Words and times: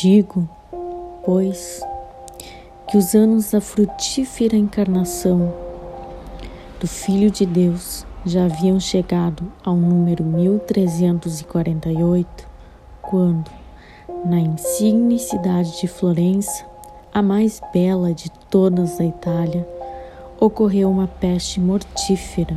Digo, 0.00 0.48
pois, 1.24 1.80
que 2.88 2.96
os 2.96 3.14
anos 3.14 3.50
da 3.50 3.60
frutífera 3.60 4.56
encarnação 4.56 5.52
do 6.78 6.86
Filho 6.86 7.28
de 7.30 7.44
Deus 7.44 8.06
já 8.24 8.44
haviam 8.44 8.78
chegado 8.78 9.50
ao 9.64 9.74
número 9.74 10.22
1348, 10.22 12.46
quando, 13.02 13.50
na 14.24 14.38
insigne 14.38 15.18
cidade 15.18 15.80
de 15.80 15.88
Florença, 15.88 16.64
a 17.12 17.20
mais 17.22 17.60
bela 17.72 18.14
de 18.14 18.30
todas 18.50 18.98
da 18.98 19.04
Itália, 19.04 19.66
ocorreu 20.40 20.88
uma 20.88 21.08
peste 21.08 21.58
mortífera, 21.58 22.56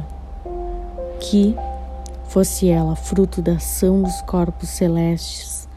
que, 1.20 1.56
fosse 2.26 2.70
ela 2.70 2.96
fruto 2.96 3.42
da 3.42 3.54
ação 3.54 4.04
dos 4.04 4.22
corpos 4.22 4.70
celestes, 4.70 5.68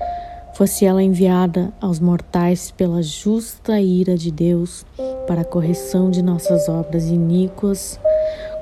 fosse 0.53 0.85
ela 0.85 1.03
enviada 1.03 1.73
aos 1.81 1.99
mortais 1.99 2.71
pela 2.71 3.03
justa 3.03 3.81
ira 3.81 4.17
de 4.17 4.31
Deus 4.31 4.85
para 5.27 5.41
a 5.41 5.45
correção 5.45 6.11
de 6.11 6.23
nossas 6.23 6.69
obras 6.69 7.07
iníquas, 7.07 7.99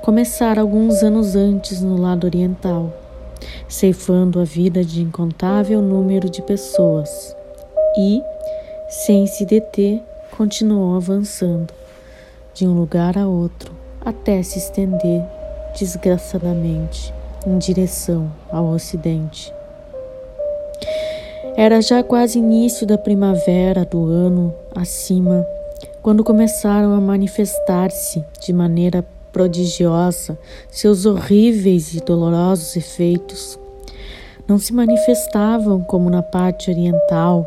começara 0.03 0.61
alguns 0.61 1.03
anos 1.03 1.35
antes 1.35 1.83
no 1.83 2.01
lado 2.01 2.25
oriental, 2.25 2.93
ceifando 3.69 4.41
a 4.41 4.45
vida 4.45 4.85
de 4.85 5.03
incontável 5.03 5.83
número 5.83 6.31
de 6.31 6.41
pessoas 6.43 7.37
e, 7.99 8.23
sem 8.89 9.27
se 9.27 9.45
deter, 9.45 10.01
continuou 10.31 10.97
avançando 10.97 11.82
de 12.55 12.67
um 12.67 12.75
lugar 12.75 13.17
a 13.17 13.27
outro 13.27 13.73
até 14.05 14.43
se 14.43 14.59
estender 14.59 15.23
desgraçadamente 15.79 17.13
em 17.47 17.59
direção 17.59 18.31
ao 18.51 18.67
ocidente. 18.69 19.53
Era 21.57 21.81
já 21.81 22.03
quase 22.03 22.39
início 22.39 22.87
da 22.87 22.97
primavera 22.97 23.85
do 23.85 24.05
ano 24.05 24.55
acima, 24.75 25.47
quando 26.01 26.25
começaram 26.25 26.95
a 26.95 27.01
manifestar-se 27.01 28.25
de 28.41 28.53
maneira 28.53 29.05
prodigiosa 29.33 30.39
seus 30.71 31.07
horríveis 31.07 31.95
e 31.95 32.01
dolorosos 32.01 32.77
efeitos. 32.77 33.59
Não 34.47 34.59
se 34.59 34.73
manifestavam 34.73 35.81
como 35.81 36.11
na 36.11 36.23
parte 36.23 36.71
oriental, 36.71 37.47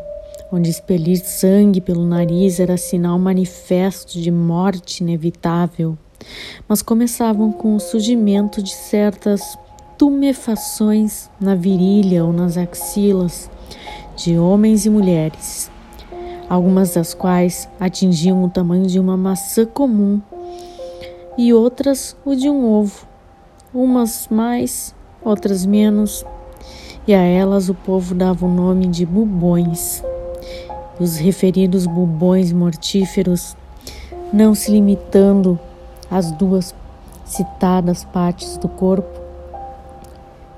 onde 0.56 0.70
expelir 0.70 1.17
sangue 1.17 1.81
pelo 1.81 2.06
nariz 2.06 2.61
era 2.61 2.78
sinal 2.78 3.20
manifesto 3.20 4.22
de 4.22 4.31
morte 4.31 5.03
inevitável, 5.03 5.97
mas 6.66 6.81
começavam 6.81 7.52
com 7.52 7.75
o 7.75 7.80
surgimento 7.80 8.64
de 8.64 8.73
certas 8.73 9.58
tumefações 9.97 11.30
na 11.42 11.56
virilha 11.56 12.23
ou 12.23 12.31
nas 12.31 12.58
axilas, 12.58 13.52
de 14.16 14.38
homens 14.38 14.86
e 14.86 14.89
mulheres, 14.89 15.70
algumas 16.47 16.94
das 16.94 17.14
quais 17.14 17.67
atingiam 17.78 18.42
o 18.42 18.50
tamanho 18.50 18.88
de 18.88 18.97
uma 18.97 19.17
maçã 19.17 19.66
comum 19.66 20.22
e 21.38 21.53
outras 21.53 22.16
o 22.23 22.34
de 22.34 22.50
um 22.50 22.66
ovo, 22.66 23.06
umas 23.73 24.30
mais, 24.31 24.95
outras 25.22 25.66
menos, 25.66 26.25
e 27.06 27.14
a 27.14 27.19
elas 27.19 27.67
o 27.67 27.73
povo 27.73 28.16
dava 28.16 28.45
o 28.45 28.50
nome 28.50 28.88
de 28.88 29.06
bubões. 29.06 30.02
E 31.00 31.04
os 31.04 31.18
referidos 31.18 31.86
bubões 31.86 32.52
mortíferos, 32.52 33.56
não 34.32 34.56
se 34.56 34.72
limitando 34.72 35.60
às 36.10 36.32
duas 36.32 36.74
citadas 37.26 38.04
partes 38.06 38.58
do 38.58 38.68
corpo, 38.68 39.26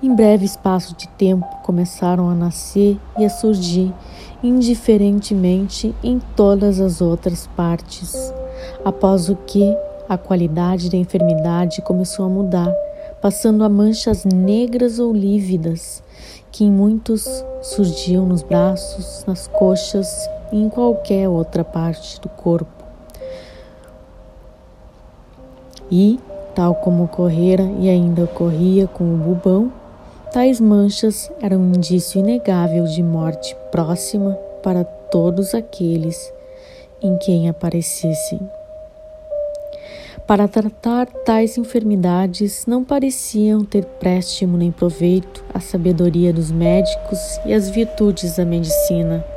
em 0.02 0.14
breve 0.14 0.46
espaço 0.46 0.96
de 0.96 1.08
tempo 1.08 1.48
começaram 1.64 2.30
a 2.30 2.36
nascer 2.36 3.00
e 3.18 3.26
a 3.26 3.30
surgir 3.30 3.92
indiferentemente 4.44 5.95
em 6.04 6.20
todas 6.36 6.80
as 6.80 7.02
outras 7.02 7.48
partes, 7.48 8.32
após 8.86 9.28
o 9.28 9.36
que 9.36 9.76
a 10.08 10.17
qualidade 10.17 10.90
da 10.90 10.98
enfermidade 10.98 11.82
começou 11.82 12.26
a 12.26 12.30
mudar, 12.30 12.72
passando 13.22 13.64
a 13.64 13.70
manchas 13.70 14.23
negras 14.23 15.00
ou 15.00 15.11
lívidas, 15.11 16.04
que 16.52 16.64
em 16.64 16.72
muitos 16.72 17.28
surgiam 17.61 18.26
nos 18.26 18.44
braços, 18.44 19.26
nas 19.26 19.48
coxas 19.48 20.30
em 20.52 20.70
qualquer 20.70 21.28
outra 21.28 21.64
parte 21.64 22.20
do 22.22 22.30
corpo. 22.30 22.84
E, 25.90 26.20
tal 26.54 26.76
como 26.76 27.06
ocorrera 27.06 27.64
e 27.80 27.90
ainda 27.90 28.24
ocorria 28.24 28.88
com 28.88 29.04
o 29.04 29.18
bubão, 29.18 29.72
Tais 30.32 30.60
manchas 30.60 31.32
eram 31.42 31.58
um 31.58 31.70
indício 31.70 32.20
inegável 32.20 32.84
de 32.84 33.02
morte 33.02 33.56
próxima 33.72 34.38
para 34.62 34.84
todos 34.84 35.56
aqueles 35.56 36.32
em 37.02 37.18
quem 37.18 37.48
aparecessem. 37.48 38.40
Para 40.28 40.48
tratar 40.48 41.08
tais 41.08 41.58
enfermidades 41.58 42.66
não 42.66 42.84
pareciam 42.84 43.64
ter 43.64 43.86
préstimo 43.86 44.58
nem 44.58 44.72
proveito 44.72 45.46
a 45.54 45.62
sabedoria 45.62 46.34
dos 46.34 46.52
médicos 46.52 47.20
e 47.46 47.54
as 47.54 47.70
virtudes 47.70 48.36
da 48.36 48.44
medicina. 48.44 49.36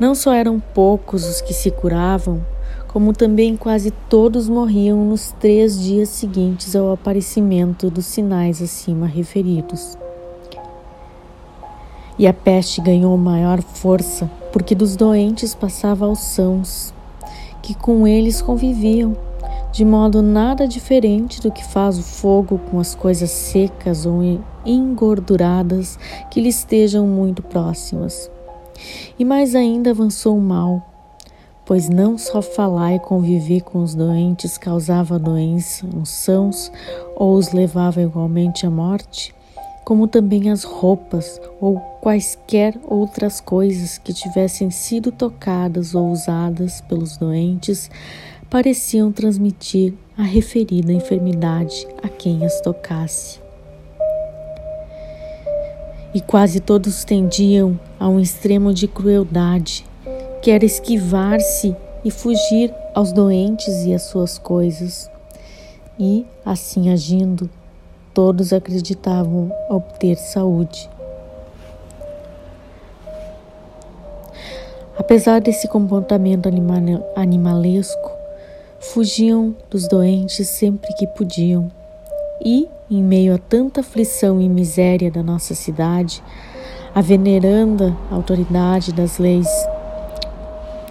Não 0.00 0.14
só 0.14 0.32
eram 0.32 0.58
poucos 0.58 1.26
os 1.26 1.42
que 1.42 1.52
se 1.52 1.70
curavam, 1.70 2.40
como 2.88 3.12
também 3.12 3.54
quase 3.54 3.90
todos 4.08 4.48
morriam 4.48 5.04
nos 5.04 5.32
três 5.32 5.78
dias 5.78 6.08
seguintes 6.08 6.74
ao 6.74 6.90
aparecimento 6.90 7.90
dos 7.90 8.06
sinais 8.06 8.62
acima 8.62 9.06
referidos. 9.06 9.98
E 12.18 12.26
a 12.26 12.32
peste 12.32 12.80
ganhou 12.80 13.14
maior 13.18 13.60
força 13.60 14.30
porque 14.50 14.74
dos 14.74 14.96
doentes 14.96 15.54
passava 15.54 16.06
aos 16.06 16.20
sãos, 16.20 16.94
que 17.62 17.74
com 17.74 18.06
eles 18.06 18.40
conviviam, 18.40 19.14
de 19.70 19.84
modo 19.84 20.22
nada 20.22 20.66
diferente 20.66 21.42
do 21.42 21.52
que 21.52 21.62
faz 21.62 21.98
o 21.98 22.02
fogo 22.02 22.58
com 22.70 22.80
as 22.80 22.94
coisas 22.94 23.30
secas 23.30 24.06
ou 24.06 24.22
engorduradas 24.64 25.98
que 26.30 26.40
lhe 26.40 26.48
estejam 26.48 27.06
muito 27.06 27.42
próximas. 27.42 28.30
E 29.18 29.24
mais 29.24 29.54
ainda 29.54 29.90
avançou 29.90 30.36
o 30.36 30.40
mal, 30.40 30.86
pois 31.64 31.88
não 31.88 32.18
só 32.18 32.42
falar 32.42 32.94
e 32.94 32.98
conviver 32.98 33.60
com 33.62 33.82
os 33.82 33.94
doentes 33.94 34.58
causava 34.58 35.18
doença 35.18 35.86
nos 35.86 36.08
sãos 36.08 36.70
ou 37.14 37.34
os 37.34 37.52
levava 37.52 38.02
igualmente 38.02 38.66
à 38.66 38.70
morte, 38.70 39.34
como 39.84 40.06
também 40.06 40.50
as 40.50 40.62
roupas 40.62 41.40
ou 41.60 41.78
quaisquer 42.00 42.78
outras 42.84 43.40
coisas 43.40 43.98
que 43.98 44.12
tivessem 44.12 44.70
sido 44.70 45.10
tocadas 45.10 45.94
ou 45.94 46.10
usadas 46.10 46.80
pelos 46.82 47.16
doentes 47.16 47.90
pareciam 48.48 49.12
transmitir 49.12 49.94
a 50.16 50.22
referida 50.22 50.92
enfermidade 50.92 51.86
a 52.02 52.08
quem 52.08 52.44
as 52.44 52.60
tocasse. 52.60 53.39
E 56.12 56.20
quase 56.20 56.58
todos 56.58 57.04
tendiam 57.04 57.78
a 57.98 58.08
um 58.08 58.18
extremo 58.18 58.74
de 58.74 58.88
crueldade, 58.88 59.86
que 60.42 60.50
era 60.50 60.64
esquivar-se 60.64 61.76
e 62.04 62.10
fugir 62.10 62.74
aos 62.94 63.12
doentes 63.12 63.84
e 63.84 63.94
às 63.94 64.02
suas 64.02 64.36
coisas, 64.36 65.08
e, 65.98 66.26
assim 66.44 66.90
agindo, 66.90 67.48
todos 68.12 68.52
acreditavam 68.52 69.52
obter 69.68 70.16
saúde. 70.16 70.90
Apesar 74.98 75.40
desse 75.40 75.68
comportamento 75.68 76.48
animalesco, 77.14 78.10
fugiam 78.80 79.54
dos 79.70 79.86
doentes 79.86 80.48
sempre 80.48 80.92
que 80.94 81.06
podiam, 81.06 81.70
e, 82.44 82.68
em 82.90 83.02
meio 83.02 83.34
a 83.34 83.38
tanta 83.38 83.80
aflição 83.80 84.40
e 84.40 84.48
miséria 84.48 85.10
da 85.10 85.22
nossa 85.22 85.54
cidade, 85.54 86.22
a 86.92 87.00
veneranda 87.00 87.96
autoridade 88.10 88.92
das 88.92 89.18
leis 89.18 89.46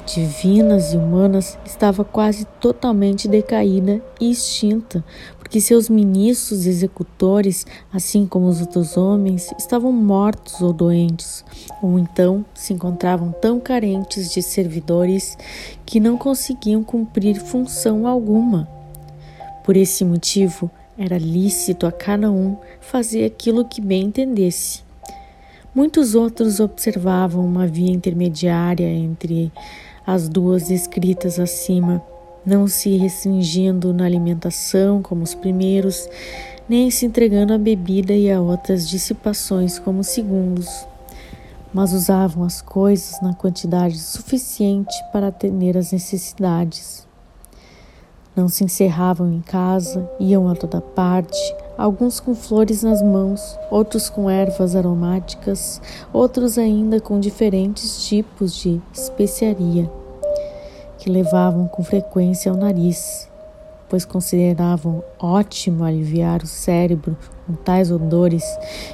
divinas 0.06 0.94
e 0.94 0.98
humanas 0.98 1.58
estava 1.66 2.04
quase 2.04 2.46
totalmente 2.60 3.28
decaída 3.28 4.02
e 4.20 4.32
extinta, 4.32 5.04
porque 5.38 5.62
seus 5.62 5.88
ministros 5.88 6.66
e 6.66 6.70
executores, 6.70 7.68
assim 7.94 8.26
como 8.26 8.48
os 8.48 8.60
outros 8.60 8.98
homens, 8.98 9.54
estavam 9.58 9.92
mortos 9.92 10.62
ou 10.62 10.74
doentes, 10.74 11.46
ou 11.82 12.00
então 12.00 12.44
se 12.56 12.74
encontravam 12.74 13.32
tão 13.32 13.60
carentes 13.60 14.32
de 14.32 14.42
servidores 14.42 15.38
que 15.86 16.00
não 16.00 16.18
conseguiam 16.18 16.84
cumprir 16.84 17.40
função 17.40 18.08
alguma. 18.08 18.68
Por 19.64 19.78
esse 19.78 20.04
motivo, 20.04 20.72
era 21.00 21.18
lícito 21.18 21.88
a 21.88 21.94
cada 21.94 22.30
um 22.30 22.58
fazer 22.82 23.24
aquilo 23.24 23.64
que 23.64 23.80
bem 23.80 24.04
entendesse. 24.04 24.84
Muitos 25.74 26.14
outros 26.14 26.60
observavam 26.60 27.46
uma 27.46 27.66
via 27.66 27.90
intermediária 27.90 28.86
entre 28.86 29.50
as 30.06 30.28
duas 30.28 30.70
escritas 30.70 31.40
acima, 31.40 32.04
não 32.46 32.68
se 32.68 32.98
restringindo 32.98 33.94
na 33.94 34.04
alimentação 34.04 35.02
como 35.02 35.24
os 35.24 35.34
primeiros, 35.34 36.10
nem 36.68 36.92
se 36.92 37.06
entregando 37.06 37.54
à 37.54 37.58
bebida 37.58 38.12
e 38.12 38.30
a 38.30 38.42
outras 38.42 38.90
dissipações 38.90 39.80
como 39.80 40.02
os 40.02 40.08
segundos, 40.08 40.68
mas 41.74 41.94
usavam 41.94 42.44
as 42.44 42.62
coisas 42.62 43.22
na 43.22 43.34
quantidade 43.34 43.98
suficiente 43.98 44.94
para 45.14 45.28
atender 45.28 45.78
às 45.78 45.94
necessidades. 45.94 47.09
Não 48.40 48.48
se 48.48 48.64
encerravam 48.64 49.34
em 49.34 49.42
casa, 49.42 50.10
iam 50.18 50.48
a 50.48 50.56
toda 50.56 50.80
parte, 50.80 51.38
alguns 51.78 52.22
com 52.22 52.34
flores 52.34 52.84
nas 52.84 53.02
mãos, 53.02 53.60
outros 53.70 54.10
com 54.10 54.30
ervas 54.30 54.78
aromáticas, 54.78 55.82
outros 56.14 56.58
ainda 56.58 57.02
com 57.02 57.20
diferentes 57.20 58.08
tipos 58.08 58.56
de 58.56 58.82
especiaria, 58.94 59.92
que 60.98 61.10
levavam 61.10 61.68
com 61.68 61.84
frequência 61.84 62.50
ao 62.50 62.58
nariz, 62.58 63.30
pois 63.90 64.06
consideravam 64.06 65.04
ótimo 65.20 65.84
aliviar 65.84 66.42
o 66.42 66.48
cérebro 66.48 67.18
com 67.46 67.56
tais 67.56 67.92
odores, 67.92 68.46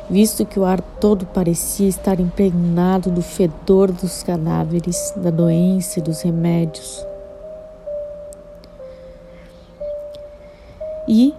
visto 0.09 0.43
que 0.43 0.59
o 0.59 0.65
ar 0.65 0.81
todo 0.81 1.27
parecia 1.27 1.87
estar 1.87 2.19
impregnado 2.19 3.11
do 3.11 3.21
fedor 3.21 3.91
dos 3.91 4.23
cadáveres, 4.23 5.13
da 5.15 5.29
doença 5.29 5.99
e 5.99 6.01
dos 6.01 6.23
remédios. 6.23 7.05
E, 11.07 11.33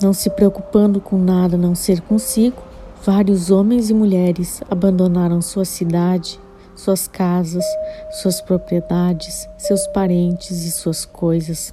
não 0.00 0.12
se 0.12 0.30
preocupando 0.30 1.00
com 1.00 1.16
nada 1.16 1.56
a 1.56 1.58
não 1.58 1.74
ser 1.74 2.00
consigo, 2.00 2.62
vários 3.04 3.50
homens 3.50 3.90
e 3.90 3.94
mulheres 3.94 4.62
abandonaram 4.70 5.40
sua 5.40 5.64
cidade 5.64 6.40
suas 6.74 7.06
casas, 7.06 7.64
suas 8.10 8.40
propriedades, 8.40 9.48
seus 9.58 9.86
parentes 9.88 10.64
e 10.64 10.70
suas 10.70 11.04
coisas, 11.04 11.72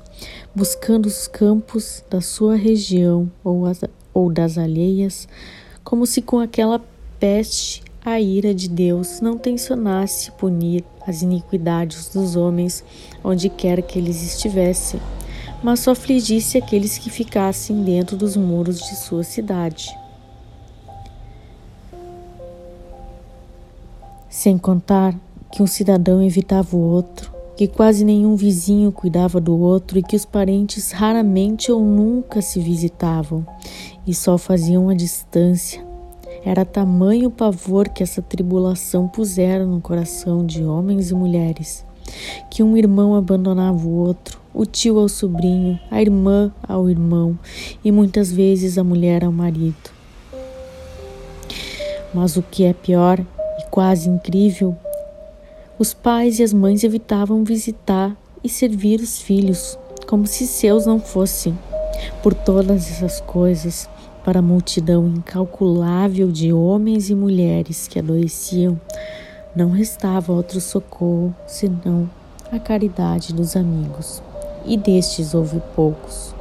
buscando 0.53 1.05
os 1.05 1.27
campos 1.27 2.03
da 2.09 2.21
sua 2.21 2.55
região 2.55 3.31
ou, 3.43 3.65
as, 3.65 3.81
ou 4.13 4.31
das 4.31 4.57
alheias, 4.57 5.27
como 5.83 6.05
se 6.05 6.21
com 6.21 6.39
aquela 6.39 6.81
peste 7.19 7.83
a 8.05 8.19
ira 8.19 8.53
de 8.53 8.69
Deus 8.69 9.19
não 9.19 9.37
tensionasse 9.37 10.31
punir 10.31 10.83
as 11.05 11.21
iniquidades 11.21 12.09
dos 12.09 12.35
homens 12.35 12.83
onde 13.23 13.49
quer 13.49 13.81
que 13.81 13.99
eles 13.99 14.21
estivessem, 14.23 15.01
mas 15.63 15.81
só 15.81 15.91
afligisse 15.91 16.57
aqueles 16.57 16.97
que 16.97 17.09
ficassem 17.09 17.83
dentro 17.83 18.15
dos 18.15 18.35
muros 18.35 18.79
de 18.79 18.95
sua 18.95 19.23
cidade. 19.23 19.95
Sem 24.29 24.57
contar 24.57 25.15
que 25.51 25.61
um 25.61 25.67
cidadão 25.67 26.23
evitava 26.23 26.77
o 26.77 26.79
outro, 26.79 27.33
que 27.57 27.67
quase 27.67 28.05
nenhum 28.05 28.35
vizinho 28.35 28.91
cuidava 28.91 29.41
do 29.41 29.57
outro 29.57 29.99
e 29.99 30.03
que 30.03 30.15
os 30.15 30.23
parentes 30.23 30.91
raramente 30.91 31.71
ou 31.71 31.83
nunca 31.83 32.41
se 32.41 32.59
visitavam 32.59 33.45
e 34.07 34.13
só 34.13 34.37
faziam 34.37 34.87
a 34.87 34.93
distância. 34.93 35.85
Era 36.45 36.63
tamanho 36.63 37.27
o 37.27 37.31
pavor 37.31 37.89
que 37.89 38.01
essa 38.01 38.21
tribulação 38.21 39.09
pusera 39.09 39.65
no 39.65 39.81
coração 39.81 40.45
de 40.45 40.63
homens 40.63 41.11
e 41.11 41.13
mulheres, 41.13 41.85
que 42.49 42.63
um 42.63 42.77
irmão 42.77 43.15
abandonava 43.15 43.85
o 43.87 43.95
outro, 43.95 44.39
o 44.53 44.65
tio 44.65 44.99
ao 44.99 45.09
sobrinho, 45.09 45.79
a 45.89 46.01
irmã 46.01 46.51
ao 46.67 46.89
irmão 46.89 47.37
e 47.83 47.91
muitas 47.91 48.31
vezes 48.31 48.77
a 48.77 48.83
mulher 48.83 49.23
ao 49.23 49.31
marido. 49.31 49.91
Mas 52.13 52.37
o 52.37 52.41
que 52.41 52.63
é 52.63 52.73
pior 52.73 53.23
quase 53.69 54.09
incrível, 54.09 54.75
os 55.77 55.93
pais 55.93 56.39
e 56.39 56.43
as 56.43 56.51
mães 56.51 56.83
evitavam 56.83 57.43
visitar 57.43 58.15
e 58.43 58.49
servir 58.49 58.99
os 58.99 59.21
filhos 59.21 59.77
como 60.07 60.25
se 60.25 60.47
seus 60.47 60.85
não 60.85 60.99
fossem. 60.99 61.57
Por 62.23 62.33
todas 62.33 62.89
essas 62.89 63.21
coisas, 63.21 63.89
para 64.23 64.39
a 64.39 64.41
multidão 64.41 65.07
incalculável 65.07 66.31
de 66.31 66.51
homens 66.51 67.09
e 67.09 67.15
mulheres 67.15 67.87
que 67.87 67.99
adoeciam, 67.99 68.79
não 69.59 69.71
restava 69.71 70.31
outro 70.31 70.61
socorro 70.61 71.35
senão 71.45 72.09
a 72.49 72.57
caridade 72.57 73.33
dos 73.33 73.57
amigos, 73.57 74.23
e 74.65 74.77
destes 74.77 75.33
houve 75.33 75.61
poucos. 75.75 76.33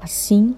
Assim, 0.00 0.56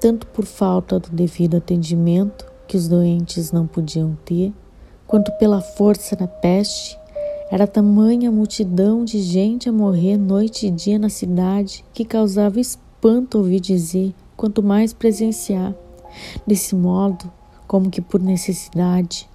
tanto 0.00 0.26
por 0.26 0.44
falta 0.44 0.98
do 0.98 1.10
devido 1.10 1.56
atendimento 1.56 2.44
que 2.66 2.76
os 2.76 2.88
doentes 2.88 3.52
não 3.52 3.64
podiam 3.64 4.18
ter, 4.24 4.52
quanto 5.06 5.30
pela 5.38 5.60
força 5.60 6.16
da 6.16 6.26
peste, 6.26 6.98
era 7.48 7.64
tamanha 7.64 8.28
a 8.28 8.32
multidão 8.32 9.04
de 9.04 9.22
gente 9.22 9.68
a 9.68 9.72
morrer 9.72 10.16
noite 10.16 10.66
e 10.66 10.70
dia 10.70 10.98
na 10.98 11.08
cidade 11.08 11.84
que 11.94 12.04
causava 12.04 12.58
espanto 12.58 13.38
ouvir 13.38 13.60
dizer, 13.60 14.12
quanto 14.36 14.62
mais 14.62 14.92
presenciar. 14.92 15.74
Desse 16.46 16.74
modo, 16.74 17.30
como 17.66 17.90
que 17.90 18.00
por 18.00 18.20
necessidade, 18.20 19.28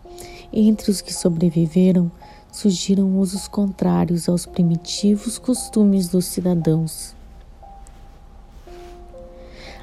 entre 0.53 0.91
os 0.91 1.01
que 1.01 1.13
sobreviveram 1.13 2.11
surgiram 2.51 3.17
usos 3.17 3.47
contrários 3.47 4.27
aos 4.27 4.45
primitivos 4.45 5.37
costumes 5.37 6.09
dos 6.09 6.25
cidadãos 6.25 7.15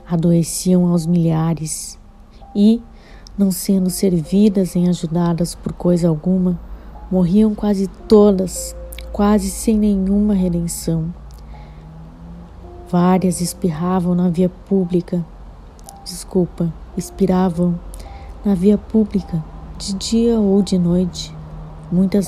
adoeciam 0.08 0.86
aos 0.86 1.06
milhares 1.06 1.98
e, 2.56 2.80
não 3.36 3.50
sendo 3.50 3.90
servidas 3.90 4.74
nem 4.74 4.88
ajudadas 4.88 5.54
por 5.54 5.72
coisa 5.72 6.08
alguma, 6.08 6.58
morriam 7.10 7.54
quase 7.54 7.86
todas, 8.08 8.74
quase 9.12 9.50
sem 9.50 9.76
nenhuma 9.76 10.32
redenção. 10.32 11.12
Várias 12.90 13.42
espirravam 13.42 14.14
na 14.14 14.30
via 14.30 14.48
pública, 14.48 15.22
desculpa, 16.06 16.72
expiravam 16.96 17.78
na 18.42 18.54
via 18.54 18.78
pública, 18.78 19.44
de 19.76 19.92
dia 19.92 20.40
ou 20.40 20.62
de 20.62 20.78
noite. 20.78 21.36
Muitas 21.92 22.26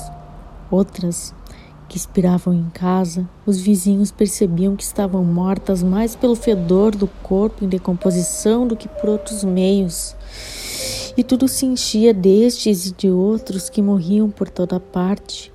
outras 0.70 1.34
que 1.88 1.96
expiravam 1.96 2.52
em 2.52 2.68
casa, 2.68 3.26
os 3.46 3.58
vizinhos 3.58 4.10
percebiam 4.10 4.76
que 4.76 4.82
estavam 4.82 5.24
mortas 5.24 5.82
mais 5.82 6.14
pelo 6.14 6.36
fedor 6.36 6.94
do 6.94 7.06
corpo 7.06 7.64
em 7.64 7.68
decomposição 7.68 8.66
do 8.66 8.76
que 8.76 8.86
por 8.86 9.08
outros 9.08 9.42
meios. 9.42 10.14
E 11.16 11.24
tudo 11.24 11.48
se 11.48 11.64
enchia 11.64 12.12
destes 12.12 12.84
e 12.84 12.92
de 12.92 13.08
outros 13.08 13.70
que 13.70 13.80
morriam 13.80 14.28
por 14.28 14.50
toda 14.50 14.78
parte. 14.78 15.50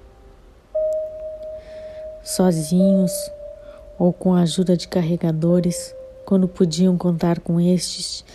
Sozinhos 2.23 3.11
ou 3.97 4.11
com 4.11 4.33
a 4.33 4.41
ajuda 4.41 4.75
de 4.75 4.87
carregadores, 4.87 5.93
quando 6.25 6.47
podiam 6.47 6.97
contar 6.97 7.39
com 7.39 7.59
estes, 7.59 8.25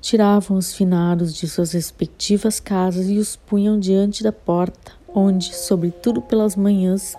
tiravam 0.00 0.56
os 0.56 0.72
finados 0.72 1.34
de 1.34 1.48
suas 1.48 1.72
respectivas 1.72 2.60
casas 2.60 3.08
e 3.08 3.18
os 3.18 3.36
punham 3.36 3.78
diante 3.78 4.22
da 4.22 4.32
porta 4.32 5.00
onde, 5.14 5.54
sobretudo 5.54 6.20
pelas 6.20 6.56
manhãs, 6.56 7.16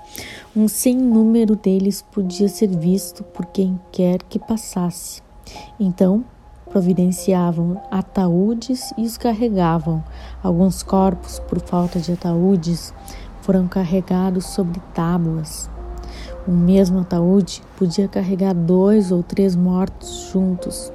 um 0.55 0.67
sem 0.67 0.95
número 0.95 1.55
deles 1.55 2.01
podia 2.01 2.47
ser 2.47 2.67
visto 2.67 3.23
por 3.23 3.45
quem 3.47 3.79
quer 3.91 4.21
que 4.23 4.39
passasse. 4.39 5.21
Então, 5.79 6.23
providenciavam 6.69 7.81
ataúdes 7.91 8.93
e 8.97 9.03
os 9.03 9.17
carregavam. 9.17 10.03
Alguns 10.41 10.83
corpos, 10.83 11.39
por 11.39 11.59
falta 11.59 11.99
de 11.99 12.13
ataúdes, 12.13 12.93
foram 13.41 13.67
carregados 13.67 14.45
sobre 14.45 14.79
tábuas. 14.93 15.69
O 16.47 16.51
mesmo 16.51 16.99
ataúde 16.99 17.61
podia 17.77 18.07
carregar 18.07 18.53
dois 18.53 19.11
ou 19.11 19.21
três 19.21 19.55
mortos 19.55 20.29
juntos. 20.31 20.91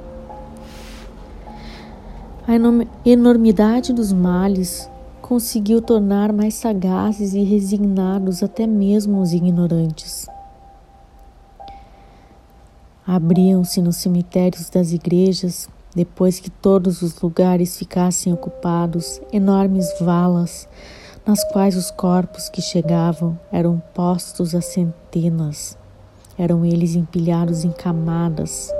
A 2.49 2.53
enormidade 3.05 3.93
dos 3.93 4.13
males 4.13 4.89
conseguiu 5.21 5.83
tornar 5.83 6.33
mais 6.33 6.55
sagazes 6.55 7.35
e 7.35 7.43
resignados 7.43 8.43
até 8.43 8.67
mesmo 8.67 9.21
os 9.21 9.33
ignorantes. 9.33 10.27
Abriam-se 13.05 13.81
nos 13.81 13.97
cemitérios 13.97 14.69
das 14.69 14.93
igrejas, 14.93 15.69
depois 15.95 16.39
que 16.39 16.51
todos 16.51 17.03
os 17.03 17.21
lugares 17.21 17.77
ficassem 17.77 18.33
ocupados, 18.33 19.21
enormes 19.33 19.89
valas, 20.01 20.69
nas 21.27 21.43
quais 21.43 21.77
os 21.77 21.91
corpos 21.91 22.49
que 22.49 22.63
chegavam 22.63 23.37
eram 23.51 23.83
postos 23.93 24.55
a 24.55 24.61
centenas. 24.61 25.77
Eram 26.39 26.65
eles 26.65 26.95
empilhados 26.95 27.65
em 27.65 27.73
camadas, 27.73 28.73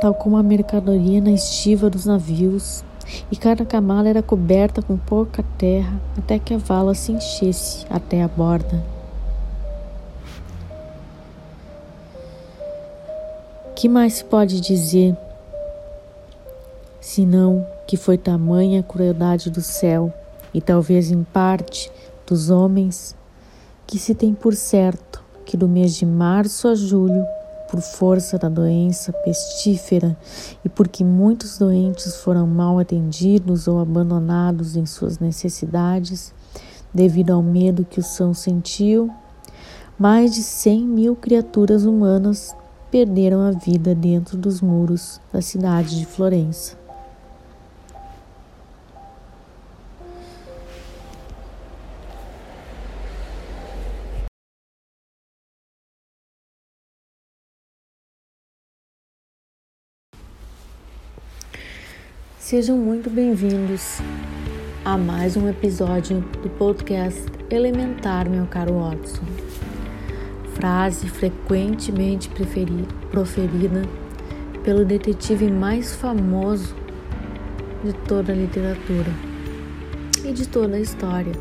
tal 0.00 0.14
como 0.14 0.36
a 0.36 0.42
mercadoria 0.42 1.20
na 1.20 1.32
estiva 1.32 1.90
dos 1.90 2.06
navios 2.06 2.82
e 3.30 3.36
cada 3.36 3.66
camada 3.66 4.08
era 4.08 4.22
coberta 4.22 4.80
com 4.80 4.96
pouca 4.96 5.44
terra 5.58 6.00
até 6.16 6.38
que 6.38 6.54
a 6.54 6.58
vala 6.58 6.94
se 6.94 7.12
enchesse 7.12 7.84
até 7.90 8.22
a 8.22 8.28
borda. 8.28 8.82
Que 13.76 13.88
mais 13.88 14.14
se 14.14 14.24
pode 14.24 14.60
dizer 14.60 15.16
senão 17.00 17.66
que 17.86 17.96
foi 17.96 18.16
tamanha 18.16 18.80
a 18.80 18.82
crueldade 18.84 19.50
do 19.50 19.60
céu 19.60 20.14
e 20.54 20.60
talvez 20.60 21.10
em 21.10 21.22
parte 21.24 21.90
dos 22.26 22.50
homens 22.50 23.16
que 23.86 23.98
se 23.98 24.14
tem 24.14 24.34
por 24.34 24.54
certo 24.54 25.22
que 25.44 25.56
do 25.56 25.68
mês 25.68 25.94
de 25.94 26.06
março 26.06 26.68
a 26.68 26.74
julho, 26.74 27.24
por 27.70 27.80
força 27.80 28.38
da 28.38 28.48
doença 28.48 29.12
pestífera 29.12 30.16
e 30.64 30.68
porque 30.68 31.02
muitos 31.02 31.58
doentes 31.58 32.16
foram 32.16 32.46
mal 32.46 32.78
atendidos 32.78 33.66
ou 33.66 33.80
abandonados 33.80 34.76
em 34.76 34.84
suas 34.84 35.18
necessidades, 35.18 36.34
devido 36.92 37.30
ao 37.30 37.42
medo 37.42 37.84
que 37.84 37.98
o 37.98 38.02
São 38.02 38.34
sentiu, 38.34 39.10
mais 39.98 40.34
de 40.34 40.42
100 40.42 40.86
mil 40.86 41.16
criaturas 41.16 41.84
humanas 41.84 42.54
perderam 42.90 43.40
a 43.40 43.52
vida 43.52 43.94
dentro 43.94 44.36
dos 44.36 44.60
muros 44.60 45.18
da 45.32 45.40
cidade 45.40 45.98
de 45.98 46.04
Florença. 46.04 46.81
Sejam 62.52 62.76
muito 62.76 63.08
bem-vindos 63.08 64.02
a 64.84 64.98
mais 64.98 65.38
um 65.38 65.48
episódio 65.48 66.20
do 66.42 66.50
podcast 66.50 67.22
Elementar, 67.48 68.28
meu 68.28 68.44
caro 68.44 68.78
Watson. 68.78 69.24
Frase 70.52 71.08
frequentemente 71.08 72.28
proferida 72.28 73.82
pelo 74.62 74.84
detetive 74.84 75.50
mais 75.50 75.94
famoso 75.94 76.76
de 77.82 77.94
toda 78.06 78.34
a 78.34 78.36
literatura 78.36 79.10
e 80.22 80.30
de 80.30 80.46
toda 80.46 80.76
a 80.76 80.80
história, 80.80 81.32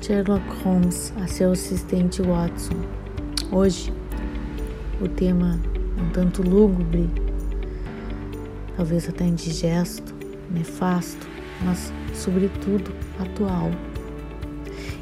Sherlock 0.00 0.46
Holmes, 0.62 1.12
a 1.20 1.26
seu 1.26 1.50
assistente 1.50 2.22
Watson. 2.22 2.76
Hoje, 3.50 3.92
o 5.00 5.08
tema 5.08 5.58
um 6.00 6.08
tanto 6.10 6.40
lúgubre 6.40 7.23
talvez 8.76 9.08
até 9.08 9.24
indigesto, 9.24 10.14
nefasto, 10.50 11.28
mas 11.64 11.92
sobretudo 12.12 12.92
atual. 13.18 13.70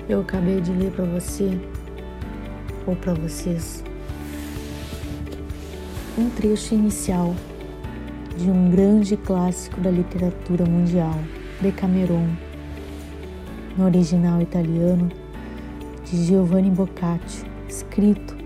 Eu 0.08 0.20
acabei 0.20 0.60
de 0.60 0.72
ler 0.72 0.90
para 0.92 1.04
você 1.04 1.58
ou 2.86 2.96
para 2.96 3.14
vocês 3.14 3.84
um 6.18 6.28
trecho 6.30 6.74
inicial 6.74 7.34
de 8.36 8.50
um 8.50 8.70
grande 8.70 9.16
clássico 9.16 9.80
da 9.80 9.90
literatura 9.90 10.64
mundial, 10.66 11.18
Decameron, 11.60 12.28
no 13.76 13.84
original 13.84 14.42
italiano 14.42 15.10
de 16.04 16.24
Giovanni 16.24 16.70
Boccaccio, 16.70 17.46
escrito 17.68 18.36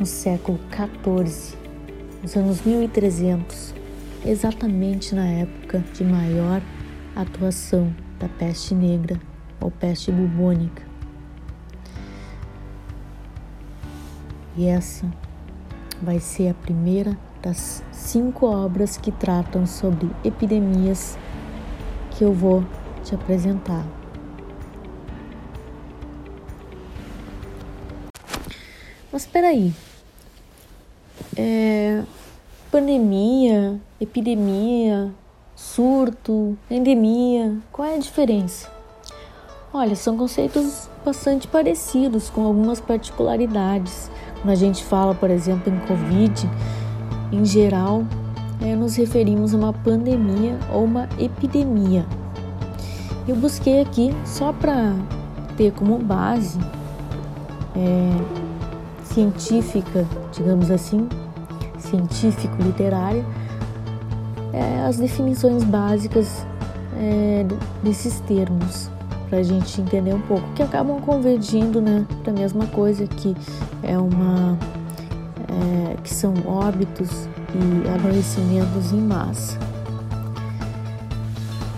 no 0.00 0.06
século 0.06 0.58
XIV 0.70 1.65
nos 2.22 2.36
anos 2.36 2.62
1300, 2.62 3.74
exatamente 4.24 5.14
na 5.14 5.26
época 5.26 5.84
de 5.92 6.04
maior 6.04 6.60
atuação 7.14 7.94
da 8.18 8.28
peste 8.28 8.74
negra 8.74 9.20
ou 9.60 9.70
peste 9.70 10.10
bubônica. 10.10 10.82
E 14.56 14.66
essa 14.66 15.06
vai 16.02 16.18
ser 16.18 16.48
a 16.48 16.54
primeira 16.54 17.16
das 17.42 17.82
cinco 17.92 18.46
obras 18.46 18.96
que 18.96 19.12
tratam 19.12 19.66
sobre 19.66 20.10
epidemias 20.24 21.18
que 22.10 22.24
eu 22.24 22.32
vou 22.32 22.64
te 23.04 23.14
apresentar. 23.14 23.86
Mas 29.12 29.22
espera 29.22 29.48
aí, 29.48 29.72
é, 31.36 32.02
pandemia, 32.70 33.80
epidemia, 34.00 35.10
surto, 35.54 36.56
endemia, 36.70 37.56
qual 37.72 37.88
é 37.88 37.94
a 37.94 37.98
diferença? 37.98 38.70
Olha, 39.72 39.94
são 39.94 40.16
conceitos 40.16 40.88
bastante 41.04 41.46
parecidos, 41.46 42.30
com 42.30 42.44
algumas 42.44 42.80
particularidades. 42.80 44.10
Quando 44.40 44.50
a 44.50 44.54
gente 44.54 44.84
fala, 44.84 45.14
por 45.14 45.30
exemplo, 45.30 45.72
em 45.72 45.78
Covid, 45.86 46.50
em 47.32 47.44
geral, 47.44 48.04
é, 48.60 48.74
nos 48.74 48.96
referimos 48.96 49.54
a 49.54 49.56
uma 49.56 49.72
pandemia 49.72 50.58
ou 50.72 50.84
uma 50.84 51.08
epidemia. 51.18 52.06
Eu 53.28 53.36
busquei 53.36 53.80
aqui 53.80 54.14
só 54.24 54.52
para 54.52 54.94
ter 55.56 55.72
como 55.72 55.98
base 55.98 56.58
é, 57.76 58.45
científica, 59.16 60.06
digamos 60.30 60.70
assim, 60.70 61.08
científico-literária, 61.78 63.24
é, 64.52 64.84
as 64.86 64.98
definições 64.98 65.64
básicas 65.64 66.46
é, 66.98 67.46
desses 67.82 68.20
termos 68.20 68.90
para 69.30 69.38
a 69.38 69.42
gente 69.42 69.80
entender 69.80 70.12
um 70.12 70.20
pouco, 70.20 70.46
que 70.54 70.62
acabam 70.62 71.00
convergindo 71.00 71.80
né, 71.80 72.06
para 72.22 72.30
a 72.30 72.36
mesma 72.36 72.66
coisa 72.66 73.06
que 73.06 73.34
é 73.82 73.98
uma 73.98 74.58
é, 75.48 75.96
que 76.02 76.12
são 76.12 76.34
óbitos 76.46 77.26
e 77.54 77.88
adoecimentos 77.88 78.92
em 78.92 79.00
massa 79.00 79.58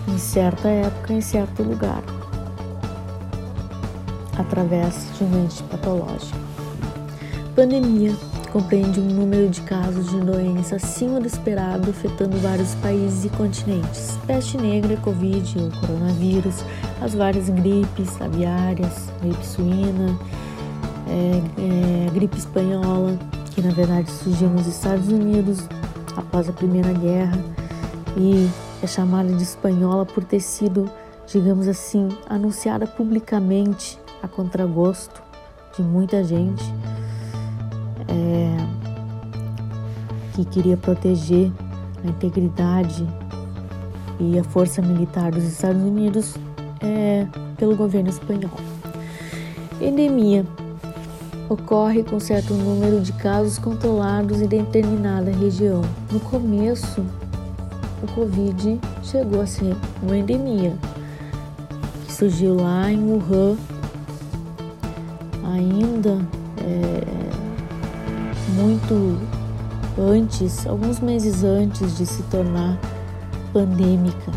em 0.08 0.18
certa 0.18 0.68
época 0.68 1.12
em 1.12 1.20
certo 1.20 1.62
lugar 1.62 2.02
através 4.36 5.06
de 5.16 5.24
um 5.24 5.44
ente 5.44 5.62
patológico. 5.64 6.47
Pandemia 7.58 8.14
compreende 8.52 9.00
um 9.00 9.06
número 9.06 9.48
de 9.48 9.60
casos 9.62 10.08
de 10.10 10.20
doença 10.20 10.76
acima 10.76 11.18
do 11.18 11.26
esperado, 11.26 11.90
afetando 11.90 12.36
vários 12.36 12.72
países 12.76 13.24
e 13.24 13.28
continentes. 13.30 14.16
Peste 14.28 14.56
negra, 14.56 14.96
Covid, 14.98 15.58
o 15.58 15.80
coronavírus, 15.80 16.62
as 17.00 17.14
várias 17.14 17.48
gripes 17.48 18.22
aviárias, 18.22 19.10
gripe 19.20 19.44
suína, 19.44 20.16
é, 21.08 22.06
é, 22.06 22.10
gripe 22.12 22.38
espanhola, 22.38 23.18
que 23.52 23.60
na 23.60 23.72
verdade 23.72 24.08
surgiu 24.08 24.48
nos 24.50 24.68
Estados 24.68 25.08
Unidos 25.08 25.58
após 26.16 26.48
a 26.48 26.52
Primeira 26.52 26.92
Guerra 26.92 27.44
e 28.16 28.48
é 28.80 28.86
chamada 28.86 29.32
de 29.32 29.42
espanhola 29.42 30.06
por 30.06 30.22
ter 30.22 30.38
sido, 30.38 30.88
digamos 31.26 31.66
assim, 31.66 32.06
anunciada 32.28 32.86
publicamente 32.86 33.98
a 34.22 34.28
contragosto 34.28 35.20
de 35.76 35.82
muita 35.82 36.22
gente 36.22 36.62
é, 38.08 38.56
que 40.34 40.44
queria 40.44 40.76
proteger 40.76 41.50
a 42.04 42.08
integridade 42.08 43.06
e 44.20 44.38
a 44.38 44.44
força 44.44 44.82
militar 44.82 45.30
dos 45.30 45.44
Estados 45.44 45.82
Unidos 45.82 46.36
é, 46.80 47.26
pelo 47.56 47.76
governo 47.76 48.08
espanhol. 48.08 48.50
Endemia 49.80 50.44
ocorre 51.48 52.02
com 52.02 52.20
certo 52.20 52.52
número 52.52 53.00
de 53.00 53.12
casos 53.12 53.58
controlados 53.58 54.40
em 54.40 54.46
determinada 54.46 55.30
região. 55.30 55.82
No 56.12 56.20
começo, 56.20 57.04
o 58.02 58.06
Covid 58.14 58.78
chegou 59.02 59.40
a 59.40 59.46
ser 59.46 59.74
uma 60.02 60.16
endemia, 60.16 60.76
que 62.06 62.12
surgiu 62.12 62.56
lá 62.56 62.90
em 62.92 63.02
Wuhan, 63.02 63.56
ainda 65.42 66.18
é, 66.58 67.17
muito 68.48 69.18
antes, 69.98 70.66
alguns 70.66 71.00
meses 71.00 71.42
antes 71.42 71.96
de 71.96 72.06
se 72.06 72.22
tornar 72.24 72.78
pandêmica. 73.52 74.32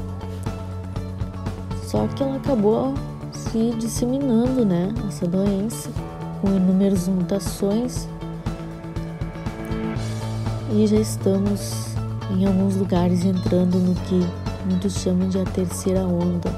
Só 1.83 2.07
que 2.07 2.23
ela 2.23 2.37
acabou 2.37 2.93
se 3.31 3.73
disseminando, 3.77 4.65
né, 4.65 4.93
essa 5.07 5.27
doença, 5.27 5.89
com 6.41 6.47
inúmeras 6.49 7.07
mutações. 7.07 8.07
E 10.73 10.87
já 10.87 10.97
estamos 10.97 11.95
em 12.31 12.45
alguns 12.45 12.77
lugares 12.77 13.25
entrando 13.25 13.77
no 13.77 13.93
que 13.93 14.25
muitos 14.69 14.95
chamam 14.95 15.27
de 15.27 15.39
a 15.39 15.43
terceira 15.43 16.01
onda, 16.01 16.49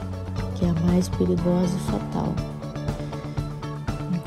que 0.55 0.65
é 0.65 0.69
a 0.69 0.73
mais 0.85 1.09
perigosa 1.09 1.75
e 1.75 1.91
fatal 1.91 2.52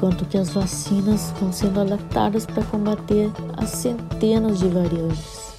enquanto 0.07 0.25
que 0.27 0.39
as 0.39 0.51
vacinas 0.51 1.33
vão 1.41 1.53
sendo 1.53 1.81
adaptadas 1.81 2.47
para 2.47 2.63
combater 2.65 3.29
as 3.57 3.71
centenas 3.71 4.61
de 4.61 4.69
variantes. 4.69 5.57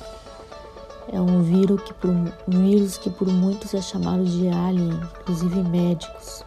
É 1.11 1.19
um 1.19 1.41
vírus 1.41 1.81
que 1.81 1.93
por, 1.93 2.09
um 2.11 2.31
vírus 2.47 2.97
que 2.97 3.09
por 3.09 3.27
muitos 3.27 3.73
é 3.73 3.81
chamado 3.81 4.23
de 4.23 4.47
alien, 4.47 4.97
inclusive 5.19 5.61
médicos. 5.63 6.45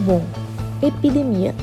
Bom, 0.00 0.24
epidemia. 0.82 1.54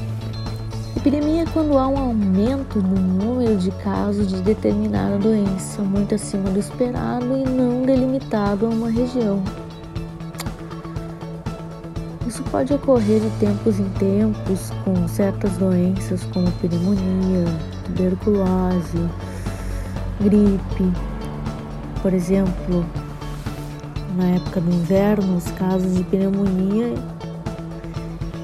Epidemia 0.96 1.44
é 1.44 1.46
quando 1.48 1.78
há 1.78 1.88
um 1.88 1.98
aumento 1.98 2.82
no 2.82 2.98
número 2.98 3.58
de 3.58 3.72
casos 3.72 4.28
de 4.28 4.42
determinada 4.42 5.18
doença, 5.18 5.82
muito 5.82 6.16
acima 6.16 6.50
do 6.50 6.60
esperado 6.60 7.26
e 7.38 7.44
não 7.44 7.82
delimitado 7.82 8.68
a 8.68 8.70
uma 8.70 8.90
região. 8.90 9.44
Isso 12.32 12.44
pode 12.44 12.74
ocorrer 12.74 13.20
de 13.20 13.30
tempos 13.42 13.78
em 13.78 13.90
tempos 13.90 14.70
com 14.86 15.06
certas 15.06 15.58
doenças 15.58 16.24
como 16.28 16.50
pneumonia, 16.62 17.44
tuberculose, 17.84 19.10
gripe. 20.22 20.94
Por 22.02 22.14
exemplo, 22.14 22.86
na 24.16 24.30
época 24.30 24.62
do 24.62 24.72
inverno, 24.72 25.36
os 25.36 25.52
casos 25.52 25.94
de 25.94 26.06
pneumonia 26.06 26.94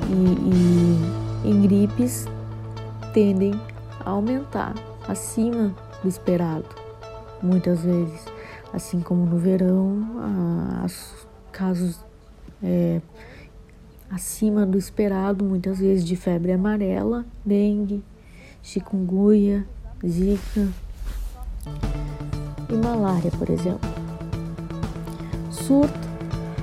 e, 0.10 1.50
e, 1.50 1.58
gripes 1.66 2.28
tendem 3.14 3.58
a 4.06 4.10
aumentar 4.10 4.74
acima 5.08 5.74
do 6.04 6.10
esperado, 6.10 6.66
muitas 7.42 7.84
vezes. 7.84 8.26
Assim 8.74 9.00
como 9.00 9.26
no 9.26 9.38
verão, 9.38 10.06
os 10.84 11.26
casos 11.54 12.02
é, 12.62 13.00
acima 14.10 14.66
do 14.66 14.78
esperado, 14.78 15.44
muitas 15.44 15.80
vezes 15.80 16.06
de 16.06 16.16
febre 16.16 16.52
amarela, 16.52 17.26
dengue, 17.46 18.04
chikungunya, 18.62 19.66
zika 20.06 20.68
e 22.70 22.74
malária, 22.74 23.32
por 23.32 23.50
exemplo. 23.50 23.90
Surto 25.52 26.08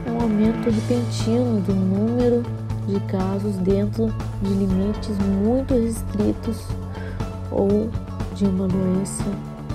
é 0.07 0.11
um 0.11 0.21
aumento 0.21 0.71
repentino 0.71 1.61
do 1.61 1.75
número 1.75 2.43
de 2.87 3.01
casos 3.07 3.57
dentro 3.57 4.13
de 4.43 4.49
limites 4.49 5.19
muito 5.43 5.75
restritos 5.75 6.67
ou 7.51 7.91
de 8.35 8.45
uma 8.45 8.69
doença 8.69 9.25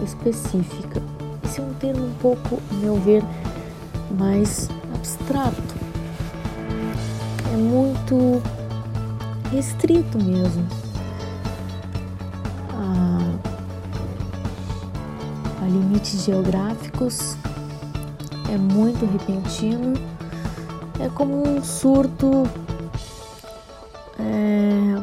específica. 0.04 1.02
Esse 1.44 1.60
é 1.60 1.64
um 1.64 1.74
termo 1.74 2.06
um 2.06 2.14
pouco, 2.16 2.60
a 2.72 2.74
meu 2.76 2.96
ver, 2.96 3.24
mais 4.18 4.70
abstrato. 4.94 5.69
Muito 7.60 8.42
restrito 9.52 10.18
mesmo. 10.18 10.66
A, 12.74 13.20
a 15.62 15.66
limites 15.66 16.24
geográficos 16.24 17.36
é 18.50 18.58
muito 18.58 19.06
repentino. 19.06 19.94
É 21.00 21.10
como 21.10 21.46
um 21.46 21.62
surto 21.62 22.48
é, 24.18 25.02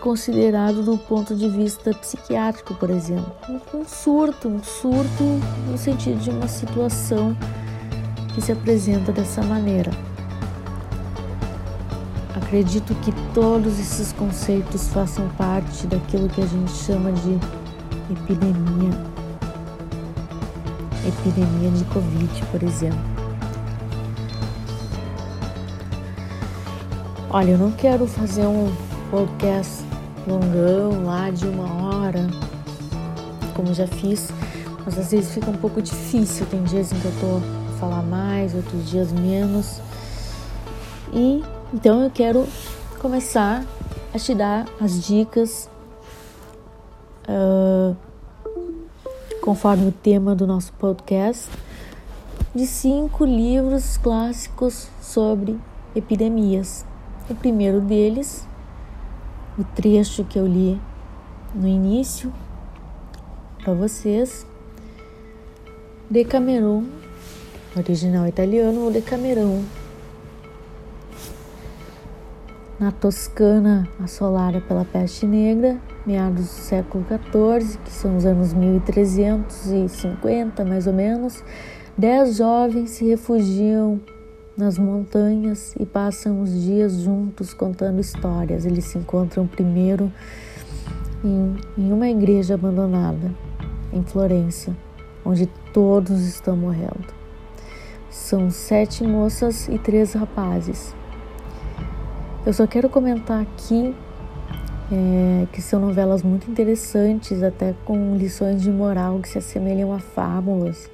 considerado 0.00 0.82
do 0.82 0.98
ponto 0.98 1.34
de 1.34 1.48
vista 1.48 1.90
psiquiátrico, 1.94 2.74
por 2.74 2.90
exemplo. 2.90 3.32
Um 3.72 3.84
surto, 3.86 4.46
um 4.46 4.62
surto 4.62 5.24
no 5.70 5.78
sentido 5.78 6.18
de 6.18 6.28
uma 6.28 6.48
situação 6.48 7.36
que 8.34 8.42
se 8.42 8.52
apresenta 8.52 9.10
dessa 9.10 9.42
maneira. 9.42 9.90
Acredito 12.46 12.94
que 13.02 13.12
todos 13.34 13.76
esses 13.80 14.12
conceitos 14.12 14.86
façam 14.90 15.28
parte 15.30 15.84
daquilo 15.88 16.28
que 16.28 16.40
a 16.40 16.46
gente 16.46 16.70
chama 16.70 17.10
de 17.10 17.32
epidemia. 18.08 18.92
Epidemia 21.04 21.70
de 21.72 21.84
Covid, 21.86 22.46
por 22.52 22.62
exemplo. 22.62 23.00
Olha, 27.30 27.50
eu 27.50 27.58
não 27.58 27.72
quero 27.72 28.06
fazer 28.06 28.46
um 28.46 28.72
podcast 29.10 29.84
longão 30.24 31.04
lá 31.04 31.30
de 31.30 31.48
uma 31.48 31.82
hora, 31.82 32.28
como 33.56 33.74
já 33.74 33.88
fiz, 33.88 34.28
mas 34.84 34.96
às 34.96 35.10
vezes 35.10 35.34
fica 35.34 35.50
um 35.50 35.56
pouco 35.56 35.82
difícil. 35.82 36.46
Tem 36.46 36.62
dias 36.62 36.92
em 36.92 37.00
que 37.00 37.06
eu 37.06 37.12
tô 37.20 37.74
a 37.74 37.78
falar 37.80 38.02
mais, 38.02 38.54
outros 38.54 38.88
dias 38.88 39.10
menos. 39.10 39.80
E 41.12 41.42
então 41.72 42.02
eu 42.02 42.10
quero 42.10 42.46
começar 43.00 43.64
a 44.14 44.18
te 44.18 44.34
dar 44.34 44.66
as 44.80 45.04
dicas 45.04 45.68
uh, 47.28 47.96
conforme 49.40 49.88
o 49.88 49.92
tema 49.92 50.34
do 50.34 50.46
nosso 50.46 50.72
podcast 50.74 51.50
de 52.54 52.66
cinco 52.66 53.24
livros 53.24 53.96
clássicos 53.98 54.88
sobre 55.02 55.58
epidemias. 55.94 56.86
O 57.28 57.34
primeiro 57.34 57.80
deles, 57.80 58.46
o 59.58 59.64
trecho 59.64 60.24
que 60.24 60.38
eu 60.38 60.46
li 60.46 60.80
no 61.54 61.66
início 61.66 62.32
para 63.62 63.74
vocês, 63.74 64.46
Decameron, 66.08 66.84
original 67.76 68.28
italiano 68.28 68.84
ou 68.84 68.90
Decameron, 68.90 69.62
na 72.78 72.92
Toscana 72.92 73.88
assolada 74.02 74.60
pela 74.60 74.84
peste 74.84 75.26
negra, 75.26 75.78
meados 76.04 76.44
do 76.44 76.48
século 76.48 77.02
XIV, 77.04 77.78
que 77.84 77.90
são 77.90 78.14
os 78.16 78.26
anos 78.26 78.52
1350 78.52 80.64
mais 80.64 80.86
ou 80.86 80.92
menos, 80.92 81.42
dez 81.96 82.36
jovens 82.36 82.90
se 82.90 83.06
refugiam 83.06 83.98
nas 84.56 84.78
montanhas 84.78 85.74
e 85.78 85.84
passam 85.84 86.40
os 86.40 86.50
dias 86.50 87.00
juntos 87.00 87.52
contando 87.54 88.00
histórias. 88.00 88.64
Eles 88.64 88.84
se 88.84 88.98
encontram 88.98 89.46
primeiro 89.46 90.10
em, 91.24 91.56
em 91.76 91.92
uma 91.92 92.08
igreja 92.08 92.54
abandonada 92.54 93.30
em 93.92 94.02
Florença, 94.02 94.74
onde 95.24 95.46
todos 95.72 96.26
estão 96.26 96.56
morrendo. 96.56 97.14
São 98.10 98.50
sete 98.50 99.04
moças 99.04 99.68
e 99.68 99.78
três 99.78 100.14
rapazes. 100.14 100.92
Eu 102.46 102.52
só 102.52 102.64
quero 102.64 102.88
comentar 102.88 103.42
aqui 103.42 103.92
é, 104.92 105.46
que 105.52 105.60
são 105.60 105.80
novelas 105.80 106.22
muito 106.22 106.48
interessantes, 106.48 107.42
até 107.42 107.74
com 107.84 108.16
lições 108.16 108.62
de 108.62 108.70
moral 108.70 109.18
que 109.18 109.28
se 109.28 109.38
assemelham 109.38 109.92
a 109.92 109.98
fábulas, 109.98 110.88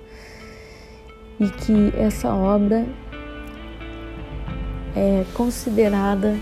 e 1.39 1.47
que 1.51 1.93
essa 1.95 2.33
obra 2.33 2.87
é 4.97 5.27
considerada 5.35 6.35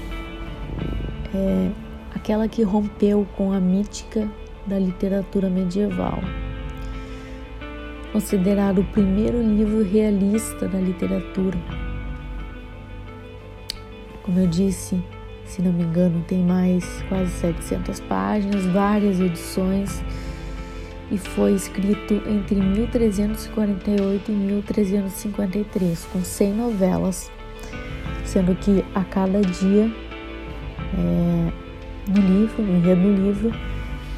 é, 1.34 1.70
aquela 2.14 2.46
que 2.46 2.62
rompeu 2.62 3.26
com 3.36 3.52
a 3.52 3.58
mítica 3.58 4.28
da 4.64 4.78
literatura 4.78 5.50
medieval. 5.50 6.20
Considerado 8.12 8.82
o 8.82 8.84
primeiro 8.84 9.42
livro 9.42 9.82
realista 9.82 10.68
da 10.68 10.78
literatura. 10.78 11.79
Como 14.22 14.38
eu 14.38 14.46
disse, 14.46 15.02
se 15.44 15.62
não 15.62 15.72
me 15.72 15.84
engano, 15.84 16.24
tem 16.26 16.44
mais 16.44 16.84
quase 17.08 17.30
700 17.32 18.00
páginas, 18.00 18.64
várias 18.66 19.20
edições 19.20 20.02
e 21.10 21.18
foi 21.18 21.54
escrito 21.54 22.14
entre 22.28 22.56
1348 22.56 24.30
e 24.30 24.34
1353, 24.34 26.04
com 26.12 26.22
100 26.22 26.52
novelas 26.52 27.30
sendo 28.30 28.54
que 28.54 28.84
a 28.94 29.02
cada 29.02 29.40
dia 29.40 29.90
é, 30.96 31.52
no 32.08 32.20
livro, 32.20 32.62
no 32.62 32.76
enredo 32.76 33.02
do 33.02 33.22
livro, 33.22 33.52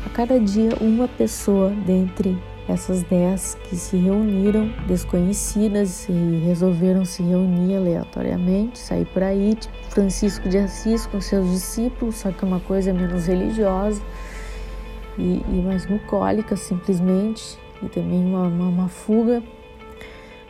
a 0.05 0.11
cada 0.11 0.39
dia 0.39 0.71
uma 0.81 1.09
pessoa 1.09 1.71
dentre 1.71 2.37
essas 2.69 3.03
dez 3.03 3.57
que 3.65 3.77
se 3.77 3.97
reuniram, 3.97 4.69
desconhecidas 4.87 6.09
e 6.09 6.43
resolveram 6.47 7.05
se 7.05 7.23
reunir 7.23 7.77
aleatoriamente, 7.77 8.79
sair 8.79 9.05
por 9.07 9.23
aí, 9.23 9.55
tipo 9.55 9.75
Francisco 9.91 10.49
de 10.49 10.59
Assis 10.59 11.07
com 11.07 11.21
seus 11.21 11.51
discípulos, 11.51 12.17
só 12.17 12.31
que 12.31 12.45
uma 12.45 12.61
coisa 12.61 12.93
menos 12.93 13.27
religiosa 13.27 14.01
e, 15.19 15.43
e 15.49 15.63
mais 15.63 15.85
bucólica 15.87 16.57
simplesmente, 16.57 17.59
e 17.83 17.89
também 17.89 18.25
uma, 18.25 18.47
uma, 18.47 18.69
uma 18.69 18.89
fuga 18.89 19.43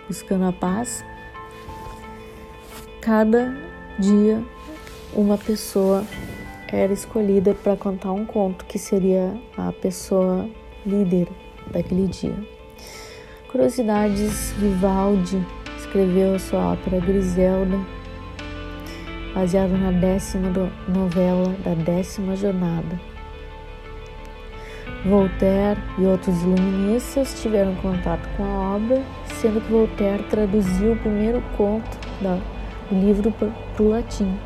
buscando 0.06 0.44
a 0.44 0.52
paz. 0.52 1.04
Cada 3.00 3.56
dia 3.98 4.42
uma 5.14 5.38
pessoa 5.38 6.04
era 6.68 6.92
escolhida 6.92 7.54
para 7.54 7.76
contar 7.76 8.12
um 8.12 8.24
conto 8.24 8.64
que 8.64 8.78
seria 8.78 9.34
a 9.56 9.72
pessoa 9.72 10.48
líder 10.86 11.28
daquele 11.70 12.06
dia. 12.08 12.34
Curiosidades, 13.50 14.52
Vivaldi 14.58 15.44
escreveu 15.78 16.34
a 16.34 16.38
sua 16.38 16.72
ópera 16.72 17.00
Griselda, 17.00 17.78
baseada 19.34 19.76
na 19.76 19.90
décima 19.90 20.50
novela 20.88 21.54
da 21.64 21.74
décima 21.74 22.34
jornada. 22.34 22.98
Voltaire 25.04 25.80
e 25.98 26.04
outros 26.04 26.42
iluministas 26.42 27.40
tiveram 27.42 27.74
contato 27.76 28.28
com 28.36 28.44
a 28.44 28.76
obra, 28.76 29.02
sendo 29.40 29.60
que 29.60 29.70
Voltaire 29.70 30.22
traduziu 30.24 30.92
o 30.92 30.96
primeiro 30.96 31.42
conto 31.56 31.98
da 32.20 32.38
o 32.90 32.94
livro 32.94 33.32
para 33.32 33.82
o 33.82 33.88
latim. 33.88 34.38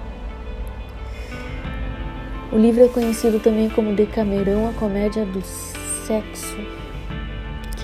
O 2.52 2.56
livro 2.56 2.84
é 2.84 2.88
conhecido 2.88 3.40
também 3.40 3.68
como 3.68 3.94
Decamerão, 3.94 4.68
a 4.68 4.72
Comédia 4.72 5.26
do 5.26 5.42
Sexo, 5.42 6.56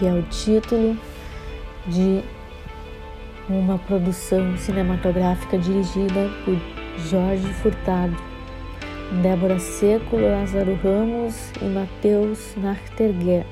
que 0.03 0.09
é 0.09 0.13
o 0.13 0.23
título 0.23 0.99
de 1.87 2.25
uma 3.49 3.79
produção 3.79 4.59
cinematográfica 4.59 5.57
dirigida 5.57 6.29
por 6.45 6.57
Jorge 7.09 7.47
Furtado, 7.63 8.17
Débora 9.23 9.61
Seco, 9.61 10.17
Lázaro 10.17 10.75
Ramos 10.83 11.53
e 11.63 11.67
Matheus 11.67 12.57
Narterguel, 12.57 13.45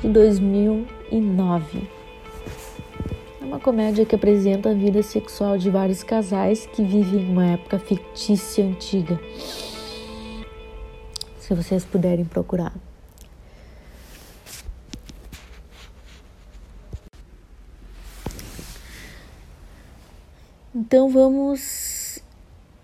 de 0.00 0.08
2009. 0.08 1.88
É 3.42 3.44
uma 3.44 3.58
comédia 3.58 4.06
que 4.06 4.14
apresenta 4.14 4.70
a 4.70 4.74
vida 4.74 5.02
sexual 5.02 5.58
de 5.58 5.68
vários 5.68 6.04
casais 6.04 6.64
que 6.64 6.84
vivem 6.84 7.22
em 7.22 7.32
uma 7.32 7.46
época 7.46 7.76
fictícia 7.80 8.64
antiga. 8.64 9.20
Se 11.40 11.52
vocês 11.52 11.84
puderem 11.84 12.24
procurar. 12.24 12.89
Então 20.90 21.08
vamos 21.08 22.18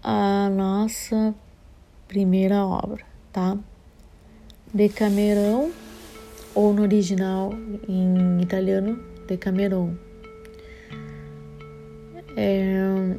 à 0.00 0.48
nossa 0.48 1.34
primeira 2.06 2.64
obra, 2.64 3.04
tá? 3.32 3.58
Decamerão, 4.72 5.72
ou 6.54 6.72
no 6.72 6.82
original 6.82 7.52
em 7.88 8.40
italiano, 8.40 8.96
Decameron. 9.26 9.94
É, 12.36 13.16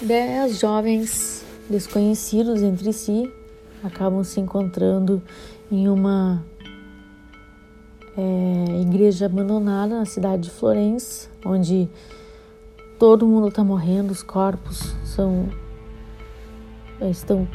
dez 0.00 0.58
jovens 0.58 1.44
desconhecidos 1.68 2.62
entre 2.62 2.94
si 2.94 3.30
acabam 3.84 4.24
se 4.24 4.40
encontrando 4.40 5.22
em 5.70 5.88
uma 5.88 6.42
é, 8.16 8.80
igreja 8.80 9.26
abandonada 9.26 9.98
na 9.98 10.06
cidade 10.06 10.44
de 10.44 10.50
Florença, 10.50 11.28
onde 11.44 11.86
todo 12.98 13.26
mundo 13.26 13.48
está 13.48 13.62
morrendo, 13.62 14.10
os 14.10 14.22
corpos 14.22 14.94
são 15.04 15.48
é, 17.00 17.10
estão 17.10 17.46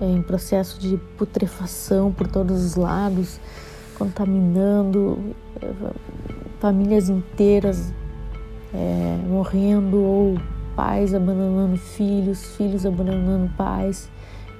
é, 0.00 0.04
em 0.04 0.22
processo 0.22 0.80
de 0.80 0.96
putrefação 1.16 2.12
por 2.12 2.26
todos 2.26 2.64
os 2.64 2.74
lados, 2.74 3.40
contaminando 3.96 5.34
é, 5.62 5.72
famílias 6.58 7.08
inteiras 7.08 7.92
é, 8.74 9.18
morrendo 9.28 9.98
ou 9.98 10.38
pais 10.74 11.14
abandonando 11.14 11.76
filhos, 11.76 12.56
filhos 12.56 12.86
abandonando 12.86 13.50
pais, 13.56 14.10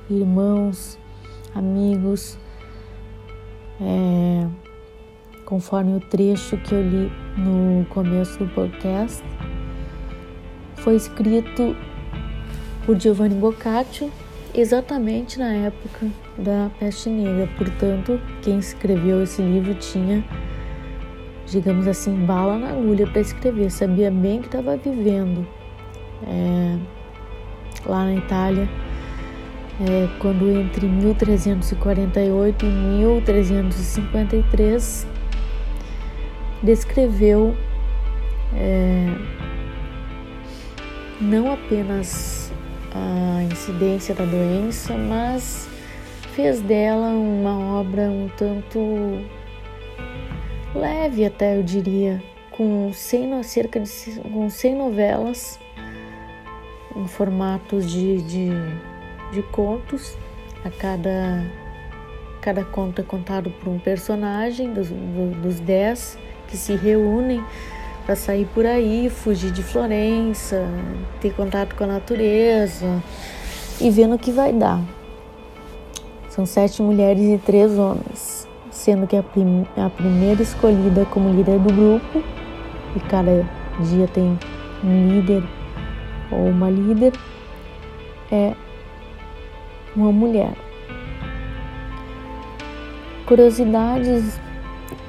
irmãos, 0.09 0.99
amigos. 1.55 2.38
É, 3.81 4.47
conforme 5.45 5.97
o 5.97 6.01
trecho 6.01 6.57
que 6.59 6.75
eu 6.75 6.83
li 6.83 7.11
no 7.37 7.85
começo 7.87 8.38
do 8.38 8.55
podcast, 8.55 9.25
foi 10.83 10.97
escrito 10.97 11.77
por 12.85 12.99
Giovanni 12.99 13.35
Boccaccio 13.35 14.11
exatamente 14.55 15.38
na 15.38 15.53
época 15.53 16.09
da 16.37 16.71
peste 16.79 17.09
negra. 17.09 17.49
Portanto, 17.57 18.21
quem 18.43 18.59
escreveu 18.59 19.23
esse 19.23 19.40
livro 19.43 19.73
tinha, 19.75 20.25
digamos 21.47 21.87
assim, 21.87 22.27
bala 22.27 22.59
na 22.59 22.71
agulha 22.71 23.07
para 23.07 23.21
escrever, 23.21 23.71
sabia 23.71 24.11
bem 24.11 24.40
que 24.40 24.47
estava 24.47 24.77
vivendo 24.77 25.47
é, 26.27 26.77
lá 27.87 28.05
na 28.05 28.16
Itália. 28.16 28.69
É, 29.83 30.07
quando 30.19 30.47
entre 30.51 30.87
1348 30.87 32.66
e 32.66 32.69
1353 32.69 35.07
descreveu 36.62 37.57
é, 38.55 39.07
não 41.20 41.52
apenas 41.52 42.50
a 42.94 43.42
incidência 43.42 44.14
da 44.14 44.24
doença, 44.24 44.96
mas 44.96 45.68
fez 46.35 46.61
dela 46.62 47.09
uma 47.09 47.78
obra 47.80 48.02
um 48.02 48.28
tanto 48.37 48.80
leve 50.74 51.24
até 51.24 51.56
eu 51.56 51.62
diria, 51.62 52.22
com 52.50 52.92
100, 52.92 53.42
cerca 53.42 53.80
de 53.80 54.20
com 54.20 54.48
100 54.48 54.74
novelas 54.74 55.59
em 56.96 57.06
formatos 57.06 57.90
de, 57.90 58.22
de, 58.22 58.50
de 59.33 59.42
contos, 59.50 60.16
a 60.64 60.70
cada, 60.70 61.44
cada 62.40 62.64
conto 62.64 63.00
é 63.00 63.04
contado 63.04 63.50
por 63.50 63.68
um 63.68 63.78
personagem 63.78 64.72
dos, 64.72 64.88
dos 64.88 65.61
dez 65.61 66.18
que 66.48 66.56
se 66.56 66.74
reúnem 66.74 67.44
para 68.04 68.16
sair 68.16 68.46
por 68.54 68.66
aí, 68.66 69.10
fugir 69.10 69.50
de 69.50 69.62
Florença, 69.62 70.66
ter 71.20 71.32
contato 71.34 71.74
com 71.74 71.84
a 71.84 71.86
natureza 71.86 73.02
e 73.80 73.90
vendo 73.90 74.14
o 74.14 74.18
que 74.18 74.30
vai 74.30 74.52
dar. 74.52 74.80
São 76.28 76.46
sete 76.46 76.82
mulheres 76.82 77.22
e 77.22 77.38
três 77.38 77.78
homens, 77.78 78.46
sendo 78.70 79.06
que 79.06 79.16
a, 79.16 79.22
prim 79.22 79.66
a 79.76 79.90
primeira 79.90 80.42
escolhida 80.42 81.04
como 81.06 81.30
líder 81.30 81.58
do 81.58 81.72
grupo, 81.72 82.22
e 82.96 83.00
cada 83.08 83.46
dia 83.80 84.06
tem 84.08 84.38
um 84.82 85.08
líder 85.08 85.42
ou 86.30 86.48
uma 86.48 86.70
líder, 86.70 87.12
é 88.30 88.54
uma 89.94 90.12
mulher. 90.12 90.52
Curiosidades 93.26 94.40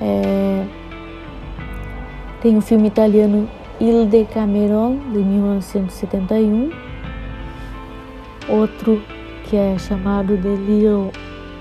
é, 0.02 0.66
tem 2.42 2.58
o 2.58 2.62
filme 2.62 2.88
italiano 2.88 3.48
Il 3.80 4.08
Decameron, 4.08 4.98
de 5.14 5.20
1971. 5.20 6.72
Outro 8.50 9.02
que 9.46 9.56
é 9.56 9.78
chamado 9.78 10.36
The 10.38 10.56
Little 10.56 11.12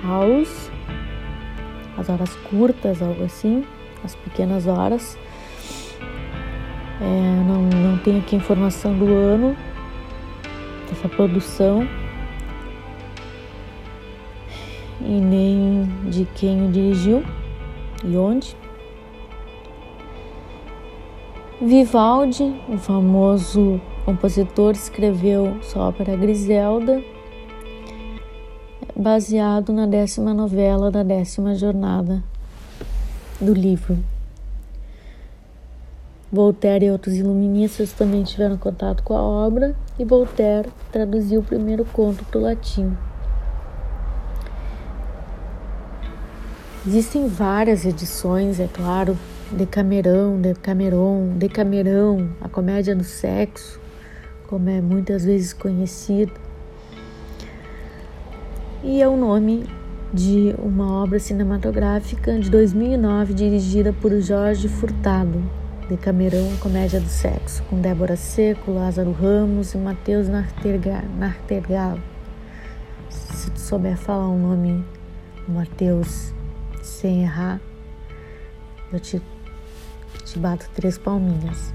House, 0.02 0.70
as 1.98 2.08
horas 2.08 2.34
curtas, 2.48 3.02
algo 3.02 3.24
assim, 3.24 3.64
as 4.02 4.14
pequenas 4.14 4.66
horas. 4.66 5.18
É, 7.00 7.44
não, 7.46 7.62
não 7.62 7.98
tem 7.98 8.18
aqui 8.18 8.36
informação 8.36 8.96
do 8.98 9.06
ano 9.06 9.56
dessa 10.88 11.08
produção 11.08 11.86
e 15.00 15.20
nem 15.20 15.84
de 16.06 16.26
quem 16.34 16.66
o 16.66 16.70
dirigiu 16.70 17.22
e 18.04 18.16
onde. 18.16 18.56
Vivaldi, 21.62 22.59
o 22.70 22.79
famoso 22.79 23.79
compositor, 24.07 24.73
escreveu 24.73 25.62
sua 25.62 25.88
ópera 25.88 26.16
Griselda, 26.16 27.05
baseado 28.96 29.70
na 29.70 29.85
décima 29.85 30.33
novela 30.33 30.90
da 30.90 31.03
décima 31.03 31.55
jornada 31.55 32.25
do 33.38 33.53
livro. 33.53 33.99
Voltaire 36.33 36.87
e 36.87 36.90
outros 36.90 37.16
iluministas 37.16 37.92
também 37.92 38.23
tiveram 38.23 38.57
contato 38.57 39.03
com 39.03 39.14
a 39.14 39.20
obra 39.20 39.77
e 39.99 40.05
Voltaire 40.05 40.70
traduziu 40.90 41.40
o 41.40 41.44
primeiro 41.44 41.85
conto 41.85 42.25
para 42.25 42.38
o 42.38 42.42
latim. 42.42 42.96
Existem 46.87 47.29
várias 47.29 47.85
edições, 47.85 48.59
é 48.59 48.66
claro, 48.66 49.18
Decamerão, 49.52 50.40
Decameron, 50.40 51.34
Decamerão, 51.36 52.30
a 52.40 52.48
comédia 52.48 52.94
do 52.94 53.02
sexo, 53.02 53.80
como 54.46 54.70
é 54.70 54.80
muitas 54.80 55.24
vezes 55.24 55.52
conhecido. 55.52 56.32
E 58.84 59.02
é 59.02 59.08
o 59.08 59.16
nome 59.16 59.66
de 60.14 60.54
uma 60.58 61.02
obra 61.02 61.18
cinematográfica 61.18 62.38
de 62.38 62.48
2009 62.48 63.34
dirigida 63.34 63.92
por 63.92 64.18
Jorge 64.20 64.68
Furtado, 64.68 65.42
Decamerão, 65.88 66.56
Comédia 66.60 67.00
do 67.00 67.08
Sexo, 67.08 67.64
com 67.64 67.80
Débora 67.80 68.14
Seco, 68.14 68.70
Lázaro 68.70 69.10
Ramos 69.10 69.74
e 69.74 69.78
Matheus 69.78 70.28
Nartergal. 70.28 71.98
Se 73.08 73.50
tu 73.50 73.58
souber 73.58 73.96
falar 73.96 74.28
o 74.28 74.38
nome 74.38 74.84
Matheus 75.48 76.32
sem 76.82 77.22
errar, 77.22 77.60
eu 78.92 79.00
te 79.00 79.20
te 80.32 80.38
bato 80.38 80.66
três 80.74 80.96
palminhas. 80.96 81.74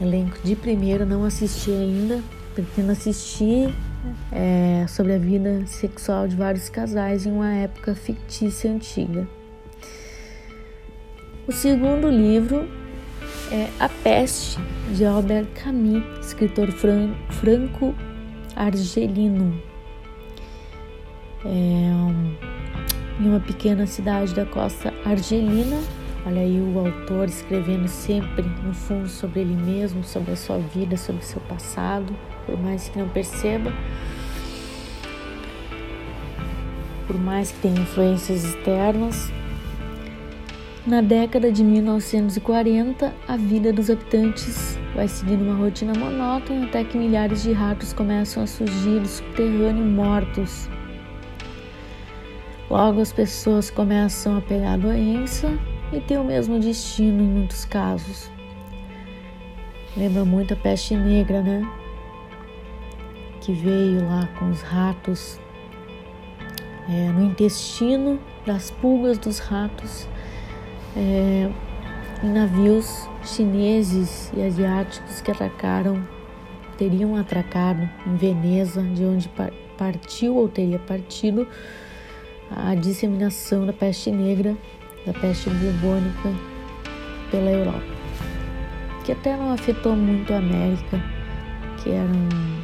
Elenco 0.00 0.38
de 0.42 0.56
primeiro, 0.56 1.04
não 1.04 1.24
assisti 1.24 1.70
ainda, 1.70 2.22
pretendo 2.54 2.92
assistir 2.92 3.74
é, 4.30 4.86
sobre 4.88 5.14
a 5.14 5.18
vida 5.18 5.64
sexual 5.66 6.26
de 6.26 6.34
vários 6.36 6.68
casais 6.68 7.24
em 7.26 7.32
uma 7.32 7.52
época 7.52 7.94
fictícia 7.94 8.70
antiga. 8.70 9.26
O 11.46 11.52
segundo 11.52 12.08
livro 12.08 12.66
é 13.50 13.68
A 13.78 13.88
Peste, 13.88 14.58
de 14.94 15.04
Albert 15.04 15.48
Camus, 15.54 16.26
escritor 16.26 16.72
fran 16.72 17.14
franco-argelino. 17.30 19.62
É, 21.44 21.90
em 23.20 23.28
uma 23.28 23.40
pequena 23.40 23.86
cidade 23.86 24.34
da 24.34 24.46
costa 24.46 24.94
argelina, 25.04 25.78
Olha 26.24 26.40
aí 26.40 26.60
o 26.60 26.78
autor 26.78 27.28
escrevendo 27.28 27.88
sempre 27.88 28.44
no 28.62 28.72
fundo 28.72 29.08
sobre 29.08 29.40
ele 29.40 29.56
mesmo, 29.56 30.04
sobre 30.04 30.32
a 30.32 30.36
sua 30.36 30.58
vida, 30.58 30.96
sobre 30.96 31.20
o 31.20 31.24
seu 31.24 31.40
passado, 31.42 32.14
por 32.46 32.56
mais 32.60 32.88
que 32.88 32.96
não 32.96 33.08
perceba, 33.08 33.72
por 37.08 37.18
mais 37.18 37.50
que 37.50 37.58
tenha 37.58 37.80
influências 37.80 38.44
externas. 38.44 39.32
Na 40.86 41.00
década 41.00 41.50
de 41.50 41.64
1940, 41.64 43.12
a 43.26 43.36
vida 43.36 43.72
dos 43.72 43.90
habitantes 43.90 44.78
vai 44.94 45.08
seguindo 45.08 45.42
uma 45.42 45.56
rotina 45.56 45.92
monótona 45.92 46.66
até 46.66 46.84
que 46.84 46.96
milhares 46.96 47.42
de 47.42 47.52
ratos 47.52 47.92
começam 47.92 48.44
a 48.44 48.46
surgir 48.46 49.00
do 49.00 49.08
subterrâneo 49.08 49.84
mortos. 49.84 50.68
Logo 52.70 53.00
as 53.00 53.12
pessoas 53.12 53.70
começam 53.70 54.38
a 54.38 54.40
pegar 54.40 54.74
a 54.74 54.76
doença 54.76 55.58
e 55.92 56.00
ter 56.00 56.18
o 56.18 56.24
mesmo 56.24 56.58
destino 56.58 57.22
em 57.22 57.26
muitos 57.26 57.64
casos. 57.64 58.30
Lembra 59.96 60.24
muito 60.24 60.54
a 60.54 60.56
peste 60.56 60.96
negra, 60.96 61.42
né? 61.42 61.70
Que 63.42 63.52
veio 63.52 64.06
lá 64.08 64.26
com 64.38 64.50
os 64.50 64.62
ratos 64.62 65.38
é, 66.88 67.12
no 67.12 67.24
intestino 67.24 68.18
das 68.46 68.70
pulgas 68.70 69.18
dos 69.18 69.38
ratos 69.38 70.08
é, 70.96 71.50
em 72.24 72.28
navios 72.32 73.08
chineses 73.22 74.32
e 74.34 74.42
asiáticos 74.42 75.20
que 75.20 75.30
atacaram, 75.30 76.06
teriam 76.78 77.16
atracado 77.16 77.88
em 78.06 78.16
Veneza, 78.16 78.82
de 78.82 79.04
onde 79.04 79.30
partiu 79.76 80.36
ou 80.36 80.48
teria 80.48 80.78
partido 80.78 81.46
a 82.50 82.74
disseminação 82.74 83.66
da 83.66 83.72
peste 83.72 84.10
negra 84.10 84.56
da 85.06 85.12
peste 85.12 85.50
bubônica 85.50 86.32
pela 87.30 87.50
Europa, 87.50 87.82
que 89.04 89.12
até 89.12 89.36
não 89.36 89.52
afetou 89.52 89.96
muito 89.96 90.32
a 90.32 90.38
América, 90.38 91.00
que 91.78 91.90
era 91.90 92.06
um, 92.06 92.62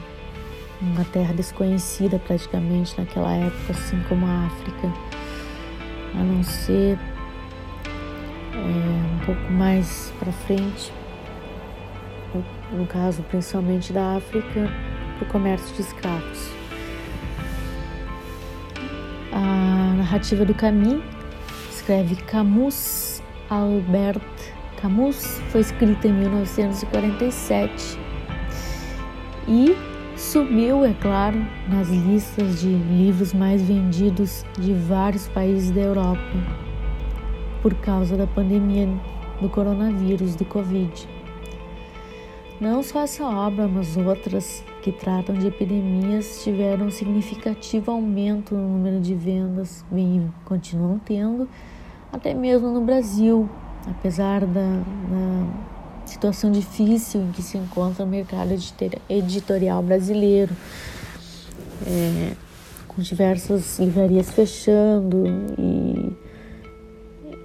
uma 0.81 1.05
terra 1.07 1.33
desconhecida 1.33 2.19
praticamente 2.19 2.99
naquela 2.99 3.35
época, 3.35 3.73
assim 3.73 4.01
como 4.09 4.27
a 4.27 4.47
África, 4.47 4.93
a 6.15 6.23
não 6.23 6.43
ser 6.43 6.99
é, 8.55 8.59
um 8.59 9.27
pouco 9.27 9.53
mais 9.53 10.13
para 10.19 10.31
frente, 10.31 10.93
no 12.73 12.87
caso 12.87 13.23
principalmente 13.25 13.93
da 13.93 14.17
África, 14.17 14.71
para 15.19 15.27
o 15.27 15.31
comércio 15.31 15.75
de 15.75 15.83
escravos. 15.83 16.53
A 19.33 19.95
narrativa 19.97 20.45
do 20.45 20.55
caminho 20.55 21.03
escreve 21.89 22.17
Camus 22.17 23.23
Albert 23.49 24.21
Camus, 24.77 25.41
foi 25.51 25.63
escrita 25.63 26.07
em 26.07 26.13
1947 26.13 27.99
e 29.49 29.75
subiu, 30.15 30.85
é 30.85 30.93
claro, 30.93 31.39
nas 31.67 31.89
listas 31.89 32.61
de 32.61 32.69
livros 32.69 33.33
mais 33.33 33.63
vendidos 33.63 34.45
de 34.59 34.75
vários 34.75 35.29
países 35.29 35.71
da 35.71 35.81
Europa 35.81 36.21
por 37.63 37.75
causa 37.77 38.19
da 38.19 38.27
pandemia 38.27 38.87
do 39.41 39.49
coronavírus, 39.49 40.35
do 40.35 40.45
Covid. 40.45 41.09
Não 42.61 42.83
só 42.83 43.05
essa 43.05 43.25
obra, 43.25 43.67
mas 43.67 43.97
outras 43.97 44.63
que 44.83 44.93
tratam 44.93 45.35
de 45.35 45.47
epidemias 45.47 46.43
tiveram 46.45 46.89
um 46.89 46.91
significativo 46.91 47.91
aumento 47.91 48.55
no 48.55 48.77
número 48.77 49.01
de 49.01 49.15
vendas, 49.15 49.87
e 49.91 50.21
continuam 50.45 50.99
tendo, 50.99 51.49
até 52.13 52.35
mesmo 52.35 52.69
no 52.73 52.81
Brasil, 52.81 53.49
apesar 53.87 54.41
da, 54.41 54.83
da 55.11 55.47
situação 56.07 56.51
difícil 56.51 57.21
em 57.23 57.33
que 57.33 57.43
se 57.43 57.59
encontra 57.59 58.05
o 58.05 58.07
mercado 58.07 58.51
editorial 59.09 59.83
brasileiro, 59.83 60.55
é, 61.87 62.33
com 62.87 63.03
diversas 63.03 63.79
livrarias 63.79 64.31
fechando 64.31 65.25
e 65.59 66.17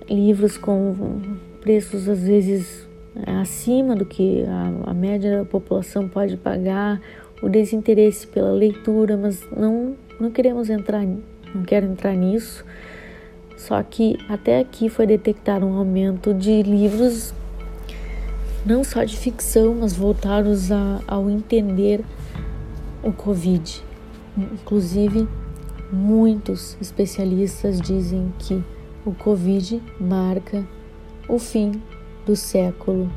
livros 0.10 0.58
com 0.58 1.38
preços 1.62 2.10
às 2.10 2.24
vezes 2.24 2.88
acima 3.42 3.96
do 3.96 4.06
que 4.06 4.44
a, 4.44 4.92
a 4.92 4.94
média 4.94 5.40
da 5.40 5.46
população 5.46 6.10
pode 6.10 6.36
pagar, 6.38 7.00
o 7.42 7.50
desinteresse 7.50 8.26
pela 8.26 8.52
leitura, 8.52 9.18
mas 9.18 9.46
não, 9.56 9.96
não 10.20 10.32
queremos 10.32 10.70
entrar, 10.70 11.04
não 11.06 11.64
quero 11.66 11.86
entrar 11.86 12.16
nisso 12.16 12.66
só 13.68 13.82
que 13.82 14.18
até 14.28 14.60
aqui 14.60 14.90
foi 14.90 15.08
detectado 15.08 15.66
um 15.66 15.78
aumento 15.78 16.34
de 16.34 16.62
livros, 16.64 17.34
não 18.66 18.84
só 18.84 19.06
de 19.06 19.16
ficção, 19.16 19.74
mas 19.76 19.96
voltados 19.96 20.70
a, 20.70 21.00
ao 21.08 21.30
entender 21.30 22.04
o 23.02 23.14
Covid. 23.14 23.82
Inclusive, 24.38 25.30
muitos 25.90 26.76
especialistas 26.82 27.80
dizem 27.80 28.34
que 28.38 28.62
o 29.06 29.14
Covid 29.14 29.82
marca 29.98 30.68
o 31.30 31.40
fim 31.40 31.82
do 32.26 32.36
século 32.36 33.10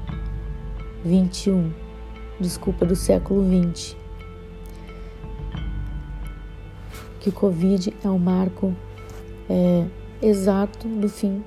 21, 1.04 1.72
desculpa, 2.38 2.86
do 2.86 2.94
século 2.94 3.42
20. 3.42 3.96
Que 7.18 7.30
o 7.30 7.32
Covid 7.32 7.92
é 8.04 8.08
um 8.08 8.18
marco 8.18 8.72
é, 9.50 9.84
exato 10.28 10.88
do 10.88 11.08
fim 11.08 11.44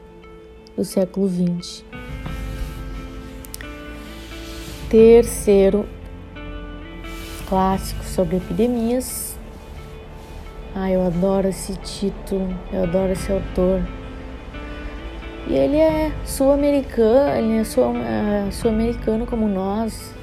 do 0.78 0.86
século 0.86 1.28
XX. 1.28 1.84
Terceiro 4.90 5.86
clássico 7.48 8.04
sobre 8.06 8.38
epidemias. 8.38 9.38
Ah, 10.74 10.90
eu 10.90 11.06
adoro 11.06 11.50
esse 11.50 11.74
título, 11.78 12.48
eu 12.72 12.84
adoro 12.84 13.12
esse 13.12 13.30
autor. 13.32 13.82
E 15.48 15.54
ele 15.54 15.78
é 15.78 16.14
sul-americano, 16.26 17.38
ele 17.38 17.58
é 17.58 17.62
é 17.62 18.52
sul-americano 18.52 19.26
como 19.26 19.48
nós. 19.48 20.14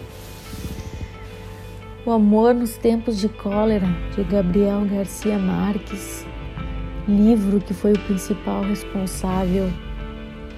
O 2.06 2.12
Amor 2.12 2.54
nos 2.54 2.76
Tempos 2.76 3.18
de 3.18 3.28
Cólera, 3.28 3.88
de 4.14 4.22
Gabriel 4.22 4.86
Garcia 4.86 5.36
Marques 5.36 6.25
livro 7.08 7.60
que 7.60 7.72
foi 7.72 7.92
o 7.92 7.98
principal 8.00 8.62
responsável 8.62 9.70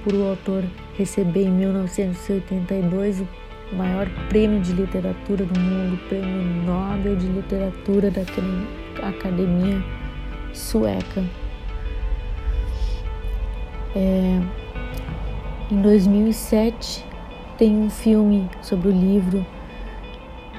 por 0.03 0.15
o 0.15 0.31
autor 0.31 0.65
receber 0.97 1.45
em 1.45 1.51
1982 1.51 3.23
o 3.73 3.77
maior 3.77 4.09
prêmio 4.29 4.61
de 4.61 4.73
literatura 4.73 5.45
do 5.45 5.61
mundo, 5.61 5.95
o 5.95 6.09
Prêmio 6.09 6.65
Nobel 6.65 7.17
de 7.17 7.27
Literatura 7.27 8.11
da 8.11 8.23
Academia 9.09 9.85
Sueca. 10.55 11.23
É, 13.95 14.41
em 15.71 15.83
2007 15.83 17.05
tem 17.59 17.77
um 17.77 17.91
filme 17.91 18.49
sobre 18.63 18.89
o 18.89 18.93
livro 18.93 19.45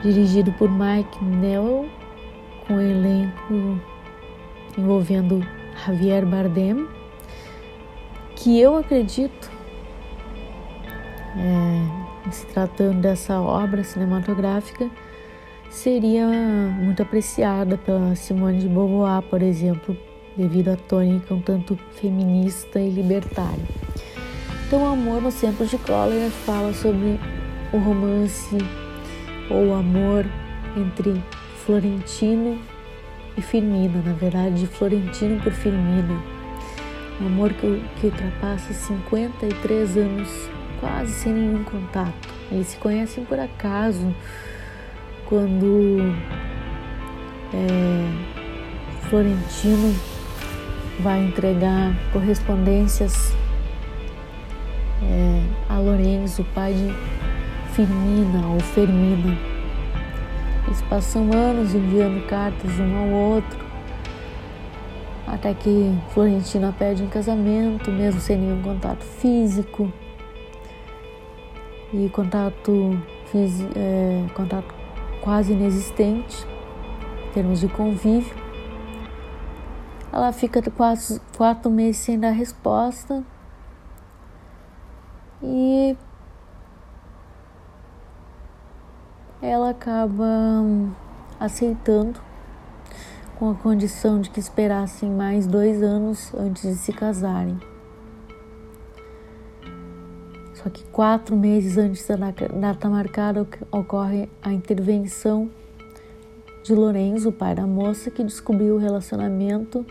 dirigido 0.03 0.51
por 0.53 0.69
Mike 0.69 1.23
Newell 1.23 1.89
com 2.67 2.73
um 2.75 2.81
elenco 2.81 3.81
envolvendo 4.77 5.43
Javier 5.85 6.25
Bardem, 6.25 6.87
que 8.35 8.59
eu 8.59 8.77
acredito, 8.77 9.51
é, 11.37 12.31
se 12.31 12.45
tratando 12.47 13.01
dessa 13.01 13.39
obra 13.39 13.83
cinematográfica, 13.83 14.89
seria 15.69 16.27
muito 16.27 17.01
apreciada 17.01 17.77
pela 17.77 18.15
Simone 18.15 18.59
de 18.59 18.67
Beauvoir, 18.67 19.21
por 19.23 19.41
exemplo, 19.41 19.95
devido 20.35 20.69
à 20.69 20.75
tônica 20.75 21.33
um 21.33 21.41
tanto 21.41 21.77
feminista 21.91 22.79
e 22.79 22.89
libertária. 22.89 23.65
Então, 24.67 24.85
Amor 24.85 25.21
nos 25.21 25.35
Tempos 25.35 25.69
de 25.69 25.77
Cólera 25.79 26.29
fala 26.29 26.73
sobre 26.73 27.19
o 27.73 27.77
romance 27.77 28.57
ou 29.49 29.73
amor 29.73 30.25
entre 30.77 31.21
Florentino 31.65 32.59
e 33.39 33.41
Firmina, 33.41 34.01
na 34.05 34.13
verdade, 34.13 34.59
de 34.59 34.67
Florentino 34.67 35.41
por 35.41 35.53
Firmina. 35.53 36.21
Um 37.21 37.27
amor 37.27 37.53
que, 37.53 37.81
que 37.95 38.07
ultrapassa 38.07 38.73
53 38.73 39.97
anos, 39.97 40.49
quase 40.79 41.13
sem 41.13 41.33
nenhum 41.33 41.63
contato. 41.63 42.27
Eles 42.51 42.67
se 42.67 42.77
conhecem 42.77 43.23
por 43.23 43.39
acaso 43.39 44.13
quando 45.25 45.99
é, 47.53 49.07
Florentino 49.09 49.95
vai 50.99 51.23
entregar 51.23 51.95
correspondências 52.11 53.33
é, 55.01 55.43
a 55.69 55.79
Lourenço, 55.79 56.45
pai 56.53 56.73
de 56.73 57.73
Firmina 57.73 58.47
ou 58.47 58.59
Fermina. 58.59 59.48
Eles 60.69 60.83
passam 60.83 61.33
anos 61.33 61.73
enviando 61.73 62.27
cartas 62.27 62.79
um 62.79 62.95
ao 62.95 63.07
outro, 63.07 63.59
Até 65.25 65.51
que 65.55 65.91
Florentina 66.13 66.71
pede 66.77 67.01
em 67.01 67.07
casamento, 67.07 67.91
mesmo 67.91 68.21
sem 68.21 68.37
nenhum 68.37 68.61
contato 68.61 69.03
físico. 69.03 69.91
E 71.91 72.07
contato, 72.09 73.01
é, 73.75 74.25
contato 74.35 74.71
quase 75.21 75.53
inexistente 75.53 76.45
em 77.27 77.31
termos 77.31 77.61
de 77.61 77.67
convívio. 77.67 78.35
Ela 80.13 80.31
fica 80.31 80.61
quatro, 80.69 81.19
quatro 81.35 81.71
meses 81.71 81.97
sem 81.97 82.19
dar 82.19 82.29
resposta 82.29 83.23
e 85.41 85.97
ela 89.41 89.69
acaba 89.69 90.25
hum, 90.25 90.91
aceitando 91.39 92.19
com 93.37 93.49
a 93.49 93.55
condição 93.55 94.19
de 94.19 94.29
que 94.29 94.39
esperassem 94.39 95.09
mais 95.09 95.47
dois 95.47 95.81
anos 95.81 96.33
antes 96.33 96.63
de 96.63 96.75
se 96.75 96.91
casarem. 96.91 97.57
Só 100.53 100.69
que 100.69 100.83
quatro 100.85 101.37
meses 101.37 101.77
antes 101.77 102.05
da 102.05 102.17
data 102.17 102.89
marcada 102.89 103.47
ocorre 103.71 104.29
a 104.41 104.51
intervenção 104.51 105.49
de 106.63 106.75
Lorenzo, 106.75 107.29
o 107.29 107.31
pai 107.31 107.55
da 107.55 107.65
moça, 107.65 108.11
que 108.11 108.21
descobriu 108.25 108.75
o 108.75 108.77
relacionamento 108.77 109.85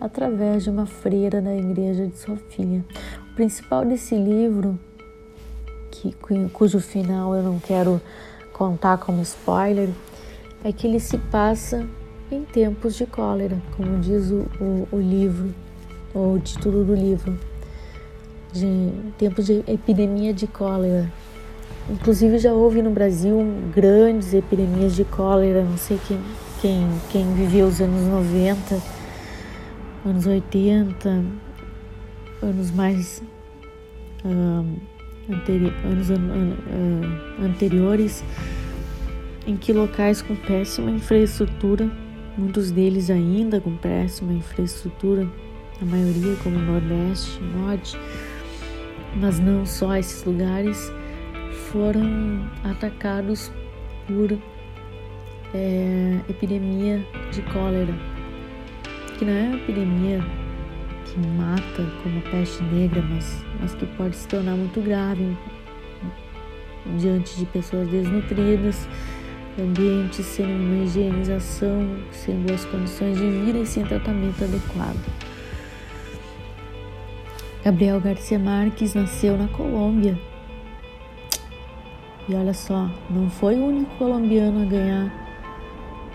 através 0.00 0.64
de 0.64 0.70
uma 0.70 0.86
freira 0.86 1.42
da 1.42 1.54
igreja 1.54 2.06
de 2.06 2.16
sua 2.16 2.36
filha. 2.36 2.82
O 3.32 3.34
principal 3.34 3.84
desse 3.84 4.16
livro, 4.16 4.78
que, 5.90 6.16
cujo 6.54 6.80
final 6.80 7.34
eu 7.34 7.42
não 7.42 7.58
quero 7.58 8.00
contar 8.54 8.96
como 8.98 9.20
spoiler, 9.20 9.90
é 10.64 10.72
que 10.72 10.86
ele 10.86 10.98
se 10.98 11.18
passa 11.18 11.86
em 12.30 12.42
tempos 12.42 12.94
de 12.94 13.04
cólera, 13.04 13.60
como 13.76 13.98
diz 13.98 14.30
o, 14.30 14.46
o, 14.58 14.88
o 14.92 14.98
livro, 14.98 15.54
ou 16.14 16.34
o 16.34 16.40
título 16.40 16.84
do 16.84 16.94
livro 16.94 17.38
de 18.52 18.90
tempos 19.18 19.46
de 19.46 19.64
epidemia 19.66 20.32
de 20.32 20.46
cólera. 20.46 21.12
Inclusive 21.90 22.38
já 22.38 22.52
houve 22.52 22.80
no 22.80 22.90
Brasil 22.90 23.36
grandes 23.74 24.32
epidemias 24.32 24.94
de 24.94 25.04
cólera, 25.04 25.62
não 25.62 25.76
sei 25.76 26.00
quem, 26.06 26.20
quem, 26.62 26.88
quem 27.10 27.34
viveu 27.34 27.66
os 27.66 27.80
anos 27.80 28.06
90, 28.06 28.80
anos 30.06 30.24
80, 30.24 31.24
anos 32.40 32.70
mais 32.70 33.20
anteri 35.30 35.72
anos 35.84 36.10
uh, 36.10 37.44
anteriores, 37.44 38.24
em 39.46 39.56
que 39.56 39.72
locais 39.72 40.22
com 40.22 40.34
péssima 40.34 40.90
infraestrutura, 40.90 41.90
muitos 42.36 42.70
deles 42.70 43.10
ainda 43.10 43.60
com 43.60 43.76
péssima 43.76 44.32
infraestrutura, 44.32 45.28
a 45.80 45.84
maioria 45.84 46.36
como 46.42 46.58
Nordeste, 46.58 47.40
Norte, 47.42 47.96
mas 49.16 49.38
não 49.38 49.64
só 49.66 49.96
esses 49.96 50.24
lugares, 50.24 50.92
foram 51.70 52.48
atacados 52.62 53.50
por 54.06 54.38
é, 55.54 56.20
epidemia 56.28 57.04
de 57.32 57.42
cólera, 57.52 57.94
que 59.18 59.24
não 59.24 59.32
é 59.32 59.42
uma 59.48 59.56
epidemia 59.56 60.43
que 61.14 61.20
mata 61.28 61.86
como 62.02 62.20
peste 62.22 62.62
negra, 62.64 63.00
mas, 63.02 63.44
mas 63.60 63.74
que 63.74 63.86
pode 63.86 64.16
se 64.16 64.26
tornar 64.26 64.56
muito 64.56 64.80
grave 64.80 65.36
diante 66.98 67.36
de 67.36 67.46
pessoas 67.46 67.88
desnutridas, 67.88 68.88
ambientes 69.58 70.26
sem 70.26 70.44
uma 70.44 70.84
higienização, 70.84 71.98
sem 72.10 72.36
boas 72.42 72.64
condições 72.66 73.16
de 73.16 73.30
vida 73.30 73.58
e 73.58 73.66
sem 73.66 73.84
tratamento 73.84 74.42
adequado. 74.42 74.98
Gabriel 77.64 78.00
Garcia 78.00 78.38
Marques 78.38 78.94
nasceu 78.94 79.38
na 79.38 79.48
Colômbia. 79.48 80.18
E 82.28 82.34
olha 82.34 82.52
só, 82.52 82.90
não 83.08 83.30
foi 83.30 83.54
o 83.54 83.66
único 83.66 83.94
colombiano 83.96 84.62
a 84.62 84.64
ganhar 84.64 85.24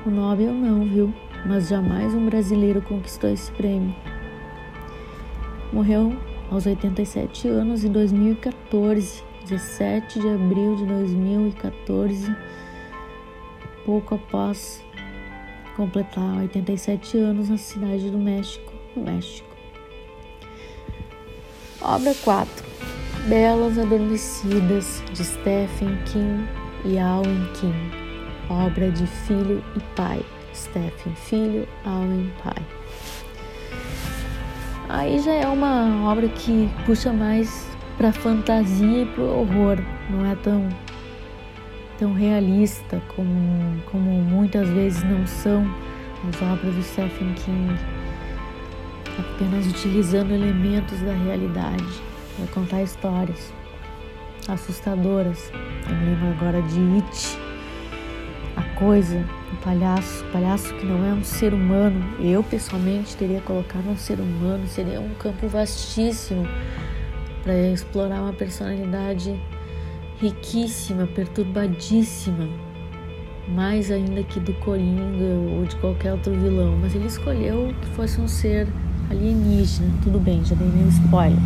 o 0.06 0.10
Nobel, 0.10 0.54
não, 0.54 0.84
viu? 0.86 1.14
Mas 1.46 1.70
jamais 1.70 2.14
um 2.14 2.26
brasileiro 2.26 2.82
conquistou 2.82 3.30
esse 3.30 3.52
prêmio. 3.54 3.96
Morreu 5.72 6.18
aos 6.52 6.66
87 6.66 7.48
anos 7.48 7.84
em 7.84 7.92
2014, 7.92 9.24
17 9.44 10.20
de 10.20 10.28
abril 10.28 10.76
de 10.76 10.86
2014, 10.86 12.36
pouco 13.86 14.16
após 14.16 14.84
completar 15.76 16.40
87 16.40 17.18
anos 17.18 17.50
na 17.50 17.58
cidade 17.58 18.10
do 18.10 18.18
México, 18.18 18.74
no 18.96 19.04
México. 19.04 19.48
Obra 21.82 22.14
4 22.24 22.66
Belas 23.28 23.78
Adormecidas 23.78 25.04
de 25.14 25.24
Stephen 25.24 25.98
King 26.06 26.48
e 26.84 26.98
Alan 26.98 27.46
King. 27.54 27.92
Obra 28.50 28.90
de 28.92 29.06
filho 29.06 29.64
e 29.76 29.80
pai. 29.96 30.26
Stephen 30.54 31.16
Filho, 31.16 31.68
Alan 31.86 32.28
Pai. 32.44 32.79
Aí 34.90 35.20
já 35.20 35.34
é 35.34 35.48
uma 35.48 36.10
obra 36.10 36.28
que 36.28 36.68
puxa 36.84 37.14
mais 37.14 37.70
para 37.96 38.12
fantasia 38.12 39.04
e 39.04 39.06
para 39.06 39.24
horror, 39.24 39.78
não 40.10 40.26
é 40.26 40.36
tão 40.36 40.68
tão 42.00 42.14
realista 42.14 43.02
como, 43.14 43.82
como 43.92 44.10
muitas 44.10 44.68
vezes 44.70 45.04
não 45.04 45.28
são 45.28 45.64
as 46.28 46.42
obras 46.42 46.74
do 46.74 46.82
Stephen 46.82 47.34
King 47.34 47.76
apenas 49.20 49.68
utilizando 49.68 50.32
elementos 50.32 51.00
da 51.02 51.14
realidade 51.14 52.02
para 52.38 52.48
contar 52.48 52.82
histórias 52.82 53.54
assustadoras. 54.48 55.52
Eu 55.88 55.96
lembro 55.96 56.30
agora 56.30 56.62
de 56.64 56.80
It, 56.96 57.38
coisa, 58.80 59.26
o 59.52 59.58
palhaço, 59.58 60.24
palhaço 60.32 60.74
que 60.76 60.86
não 60.86 61.06
é 61.06 61.14
um 61.14 61.24
ser 61.24 61.54
humano. 61.54 62.02
Eu 62.18 62.42
pessoalmente 62.42 63.16
teria 63.18 63.42
colocado 63.42 63.88
um 63.90 63.98
ser 63.98 64.20
humano, 64.20 64.66
seria 64.68 65.02
um 65.02 65.14
campo 65.16 65.48
vastíssimo 65.50 66.48
para 67.44 67.54
explorar 67.72 68.22
uma 68.22 68.34
personalidade 68.34 69.38
riquíssima, 70.22 71.06
perturbadíssima, 71.08 72.48
mais 73.50 73.92
ainda 73.92 74.24
que 74.24 74.40
do 74.40 74.54
Coringa 74.56 75.58
ou 75.58 75.66
de 75.66 75.76
qualquer 75.76 76.14
outro 76.14 76.34
vilão, 76.34 76.78
mas 76.82 76.96
ele 76.96 77.08
escolheu 77.08 77.74
que 77.82 77.88
fosse 77.90 78.20
um 78.22 78.28
ser 78.28 78.68
alienígena. 79.10 79.92
Tudo 80.04 80.20
bem, 80.20 80.44
já 80.46 80.56
dei 80.56 80.68
meu 80.68 80.88
spoiler. 80.88 81.40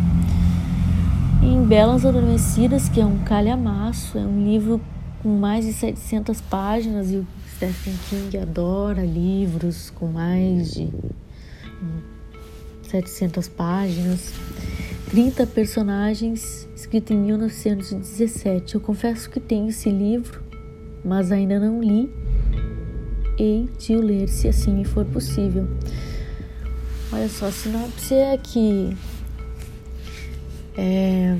Em 1.42 1.64
Belas 1.64 2.06
Adormecidas, 2.06 2.88
que 2.88 3.00
é 3.00 3.04
um 3.04 3.18
calhamaço, 3.18 4.16
é 4.18 4.22
um 4.22 4.44
livro 4.44 4.80
com 5.24 5.30
mais 5.30 5.64
de 5.64 5.72
700 5.72 6.38
páginas 6.42 7.10
e 7.10 7.16
o 7.16 7.26
Stephen 7.56 7.94
King 8.10 8.36
adora 8.36 9.02
livros 9.02 9.88
com 9.88 10.06
mais 10.06 10.74
de 10.74 10.90
700 12.90 13.48
páginas. 13.48 14.34
30 15.08 15.46
personagens, 15.46 16.68
escrito 16.76 17.14
em 17.14 17.16
1917. 17.16 18.74
Eu 18.74 18.82
confesso 18.82 19.30
que 19.30 19.40
tenho 19.40 19.70
esse 19.70 19.88
livro, 19.88 20.42
mas 21.02 21.32
ainda 21.32 21.58
não 21.58 21.82
li. 21.82 22.12
Hei 23.38 23.66
de 23.78 23.96
o 23.96 24.02
ler 24.02 24.28
se 24.28 24.46
assim 24.46 24.74
me 24.74 24.84
for 24.84 25.06
possível. 25.06 25.66
Olha 27.10 27.30
só, 27.30 27.46
a 27.46 27.52
sinopse 27.52 28.12
é 28.12 28.36
que 28.36 28.94
é, 30.76 31.38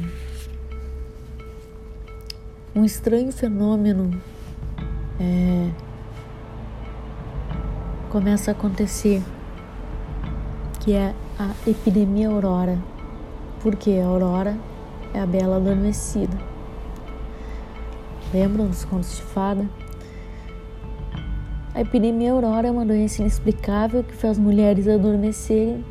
um 2.75 2.85
estranho 2.85 3.31
fenômeno 3.31 4.21
é, 5.21 5.71
começa 8.11 8.51
a 8.51 8.53
acontecer, 8.53 9.23
que 10.81 10.93
é 10.93 11.15
a 11.39 11.53
epidemia 11.69 12.29
aurora. 12.29 12.77
Porque 13.61 13.93
a 13.93 14.07
aurora 14.07 14.57
é 15.15 15.21
a 15.21 15.27
bela 15.27 15.57
adormecida. 15.57 16.37
Lembram 18.33 18.67
dos 18.67 18.85
contos 18.85 19.17
de 19.17 19.23
fada? 19.23 19.67
A 21.73 21.81
epidemia 21.81 22.33
aurora 22.33 22.69
é 22.69 22.71
uma 22.71 22.85
doença 22.85 23.23
inexplicável 23.23 24.03
que 24.03 24.15
faz 24.15 24.37
mulheres 24.37 24.89
adormecerem 24.89 25.85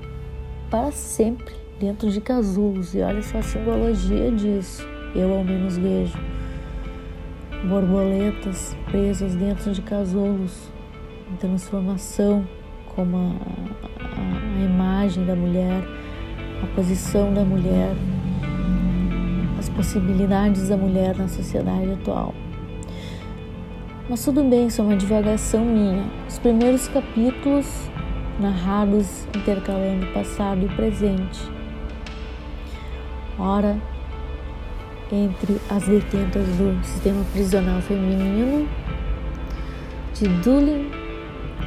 para 0.69 0.91
sempre 0.91 1.55
dentro 1.79 2.11
de 2.11 2.19
casulos. 2.19 2.93
E 2.93 3.01
olha 3.01 3.23
só 3.23 3.39
a 3.39 3.41
simbologia 3.41 4.31
disso. 4.31 4.85
Eu 5.15 5.33
ao 5.33 5.43
menos 5.43 5.77
vejo 5.77 6.17
borboletas 7.63 8.75
presas 8.85 9.35
dentro 9.35 9.71
de 9.71 9.81
casulos 9.81 10.69
em 11.31 11.35
transformação, 11.37 12.47
como 12.95 13.17
a, 13.17 13.19
a, 13.21 14.59
a 14.59 14.63
imagem 14.63 15.25
da 15.25 15.35
mulher, 15.35 15.83
a 16.61 16.67
posição 16.75 17.33
da 17.33 17.43
mulher, 17.43 17.95
as 19.57 19.69
possibilidades 19.69 20.69
da 20.69 20.77
mulher 20.77 21.15
na 21.17 21.27
sociedade 21.27 21.91
atual. 21.91 22.33
Mas 24.09 24.23
tudo 24.23 24.43
bem, 24.43 24.67
isso 24.67 24.81
é 24.81 24.83
uma 24.83 24.97
divagação 24.97 25.63
minha. 25.63 26.03
Os 26.27 26.37
primeiros 26.37 26.89
capítulos 26.89 27.65
narrados 28.39 29.25
intercalando 29.35 30.05
passado 30.07 30.65
e 30.65 30.75
presente. 30.75 31.39
Ora, 33.39 33.77
entre 35.13 35.61
as 35.69 35.83
detentas 35.83 36.47
do 36.57 36.83
sistema 36.83 37.23
prisional 37.31 37.79
feminino 37.81 38.67
de 40.15 40.27
Doolin 40.41 40.89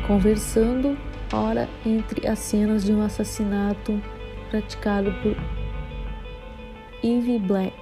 conversando, 0.06 0.96
ora 1.32 1.68
entre 1.84 2.26
as 2.26 2.40
cenas 2.40 2.84
de 2.84 2.92
um 2.92 3.02
assassinato 3.02 4.02
praticado 4.50 5.12
por 5.22 5.36
Eve 7.04 7.38
Black. 7.38 7.76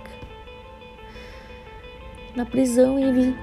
Na 2.36 2.44
prisão, 2.44 2.98
Eve 2.98 3.34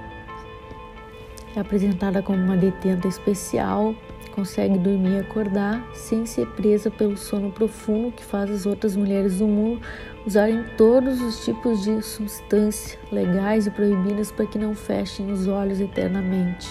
é 1.55 1.59
apresentada 1.59 2.21
como 2.21 2.37
uma 2.37 2.57
detenta 2.57 3.07
especial, 3.07 3.95
consegue 4.35 4.77
dormir 4.77 5.17
e 5.17 5.19
acordar 5.19 5.83
sem 5.93 6.25
ser 6.25 6.47
presa 6.47 6.89
pelo 6.89 7.17
sono 7.17 7.51
profundo 7.51 8.11
que 8.11 8.23
faz 8.23 8.49
as 8.49 8.65
outras 8.65 8.95
mulheres 8.95 9.39
do 9.39 9.47
mundo 9.47 9.81
usarem 10.25 10.63
todos 10.77 11.21
os 11.21 11.43
tipos 11.43 11.83
de 11.83 12.01
substância 12.01 12.99
legais 13.11 13.67
e 13.67 13.71
proibidas 13.71 14.31
para 14.31 14.45
que 14.45 14.59
não 14.59 14.75
fechem 14.75 15.31
os 15.31 15.47
olhos 15.47 15.79
eternamente. 15.79 16.67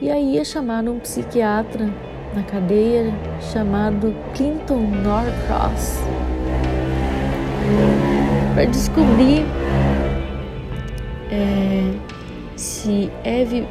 E 0.00 0.10
aí 0.10 0.38
é 0.38 0.44
chamado 0.44 0.92
um 0.92 0.98
psiquiatra 0.98 1.88
na 2.34 2.42
cadeia 2.42 3.12
chamado 3.52 4.14
Clinton 4.34 4.80
Norcross 5.02 5.98
para 8.54 8.64
descobrir 8.66 9.44
é, 11.30 11.92
se 12.56 13.10
Eve, 13.24 13.66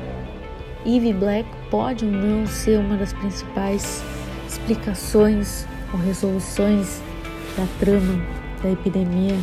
Eve 0.85 1.13
Black 1.13 1.47
pode 1.69 2.05
ou 2.05 2.11
não 2.11 2.45
ser 2.45 2.79
uma 2.79 2.97
das 2.97 3.13
principais 3.13 4.03
explicações 4.47 5.65
ou 5.93 5.99
resoluções 5.99 7.01
da 7.55 7.65
trama 7.79 8.21
da 8.61 8.71
epidemia 8.71 9.37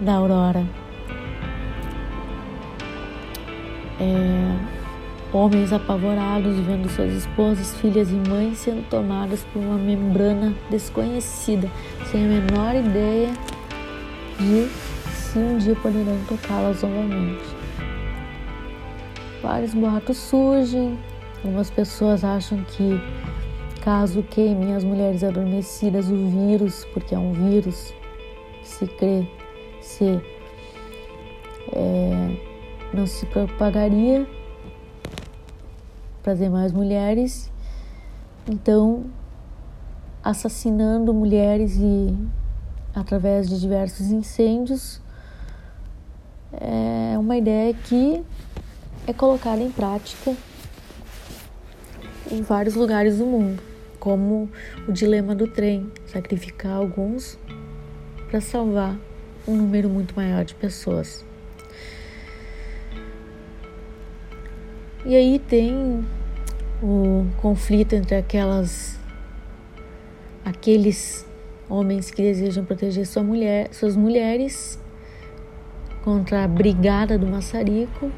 da 0.00 0.14
Aurora. 0.14 0.64
É, 4.00 4.56
homens 5.32 5.72
apavorados 5.72 6.56
vendo 6.60 6.88
suas 6.88 7.12
esposas, 7.12 7.74
filhas 7.80 8.10
e 8.10 8.28
mães 8.28 8.58
sendo 8.58 8.88
tomadas 8.88 9.44
por 9.52 9.60
uma 9.60 9.76
membrana 9.76 10.54
desconhecida, 10.70 11.68
sem 12.10 12.24
a 12.24 12.28
menor 12.28 12.76
ideia 12.76 13.32
de 14.38 14.68
se 15.12 15.38
um 15.38 15.58
dia 15.58 15.74
poderão 15.76 16.18
tocá-las 16.28 16.82
novamente. 16.82 17.44
Vários 19.42 19.74
boatos 19.74 20.16
surgem, 20.16 20.98
algumas 21.44 21.70
pessoas 21.70 22.22
acham 22.24 22.64
que 22.64 23.00
caso 23.82 24.22
queimem 24.22 24.74
as 24.74 24.84
mulheres 24.84 25.24
adormecidas 25.24 26.08
o 26.10 26.16
vírus, 26.28 26.84
porque 26.92 27.14
é 27.14 27.18
um 27.18 27.32
vírus 27.32 27.94
que 28.60 28.68
se 28.68 28.86
crê 28.86 29.26
ser 29.80 30.22
é, 31.72 32.36
não 32.92 33.06
se 33.06 33.26
propagaria 33.26 34.26
para 36.22 36.32
as 36.32 36.38
demais 36.38 36.72
mulheres, 36.72 37.50
então 38.50 39.04
assassinando 40.22 41.14
mulheres 41.14 41.76
e 41.76 42.16
através 42.94 43.48
de 43.48 43.60
diversos 43.60 44.10
incêndios 44.10 45.00
é 46.52 47.16
uma 47.18 47.36
ideia 47.36 47.72
que 47.72 48.24
é 49.06 49.12
colocada 49.12 49.62
em 49.62 49.70
prática 49.70 50.34
em 52.30 52.42
vários 52.42 52.74
lugares 52.74 53.18
do 53.18 53.26
mundo 53.26 53.62
como 53.98 54.48
o 54.86 54.92
dilema 54.92 55.34
do 55.34 55.46
trem, 55.46 55.90
sacrificar 56.06 56.72
alguns 56.72 57.38
para 58.30 58.40
salvar 58.40 58.96
um 59.46 59.56
número 59.56 59.88
muito 59.88 60.14
maior 60.14 60.44
de 60.44 60.54
pessoas. 60.54 61.24
E 65.04 65.16
aí 65.16 65.38
tem 65.38 66.04
o 66.82 67.26
conflito 67.40 67.94
entre 67.94 68.14
aquelas 68.14 68.98
aqueles 70.44 71.26
homens 71.68 72.10
que 72.10 72.22
desejam 72.22 72.64
proteger 72.64 73.06
sua 73.06 73.22
mulher, 73.22 73.68
suas 73.72 73.96
mulheres 73.96 74.78
contra 76.02 76.44
a 76.44 76.48
brigada 76.48 77.18
do 77.18 77.26
maçarico 77.26 78.10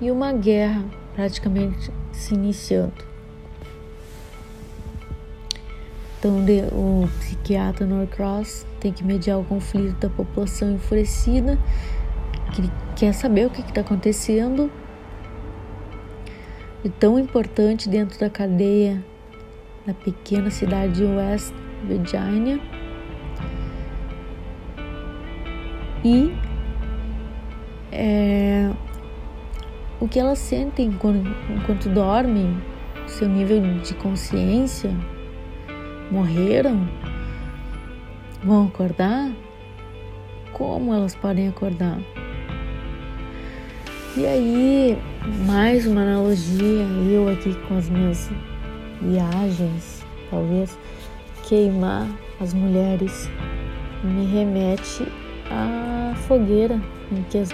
e 0.00 0.10
uma 0.10 0.32
guerra 0.32 0.84
praticamente 1.14 1.90
se 2.12 2.34
iniciando. 2.34 3.14
Então, 6.18 6.38
o 6.72 7.08
psiquiatra 7.18 7.86
Norcross 7.86 8.66
tem 8.80 8.92
que 8.92 9.04
mediar 9.04 9.38
o 9.38 9.44
conflito 9.44 9.96
da 9.98 10.08
população 10.08 10.72
enfurecida, 10.72 11.58
que 12.52 12.70
quer 12.96 13.12
saber 13.12 13.46
o 13.46 13.50
que 13.50 13.60
está 13.60 13.82
acontecendo. 13.82 14.70
E 16.82 16.88
tão 16.88 17.18
importante 17.18 17.88
dentro 17.88 18.18
da 18.18 18.28
cadeia 18.30 19.04
da 19.86 19.92
pequena 19.92 20.50
cidade 20.50 20.94
de 20.94 21.04
West 21.04 21.52
Virginia. 21.86 22.58
E 26.02 26.33
que 30.14 30.20
elas 30.20 30.38
sentem 30.38 30.90
enquanto, 30.90 31.28
enquanto 31.50 31.88
dormem, 31.88 32.56
seu 33.08 33.28
nível 33.28 33.60
de 33.80 33.94
consciência 33.94 34.96
morreram? 36.08 36.88
Vão 38.44 38.68
acordar? 38.68 39.32
Como 40.52 40.94
elas 40.94 41.16
podem 41.16 41.48
acordar? 41.48 41.98
E 44.16 44.24
aí, 44.24 44.96
mais 45.48 45.84
uma 45.84 46.02
analogia, 46.02 46.84
eu 47.10 47.28
aqui 47.28 47.52
com 47.66 47.76
as 47.76 47.90
minhas 47.90 48.30
viagens, 49.02 50.06
talvez 50.30 50.78
queimar 51.48 52.06
as 52.40 52.54
mulheres 52.54 53.28
me 54.04 54.26
remete 54.26 55.08
à 55.50 56.14
fogueira 56.14 56.80
em 57.10 57.20
que 57.24 57.38
as, 57.38 57.50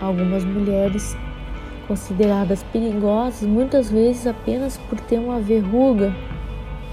algumas 0.00 0.44
mulheres 0.44 1.16
consideradas 1.86 2.62
perigosas, 2.64 3.42
muitas 3.42 3.90
vezes 3.90 4.26
apenas 4.26 4.76
por 4.76 4.98
ter 5.00 5.18
uma 5.18 5.40
verruga 5.40 6.14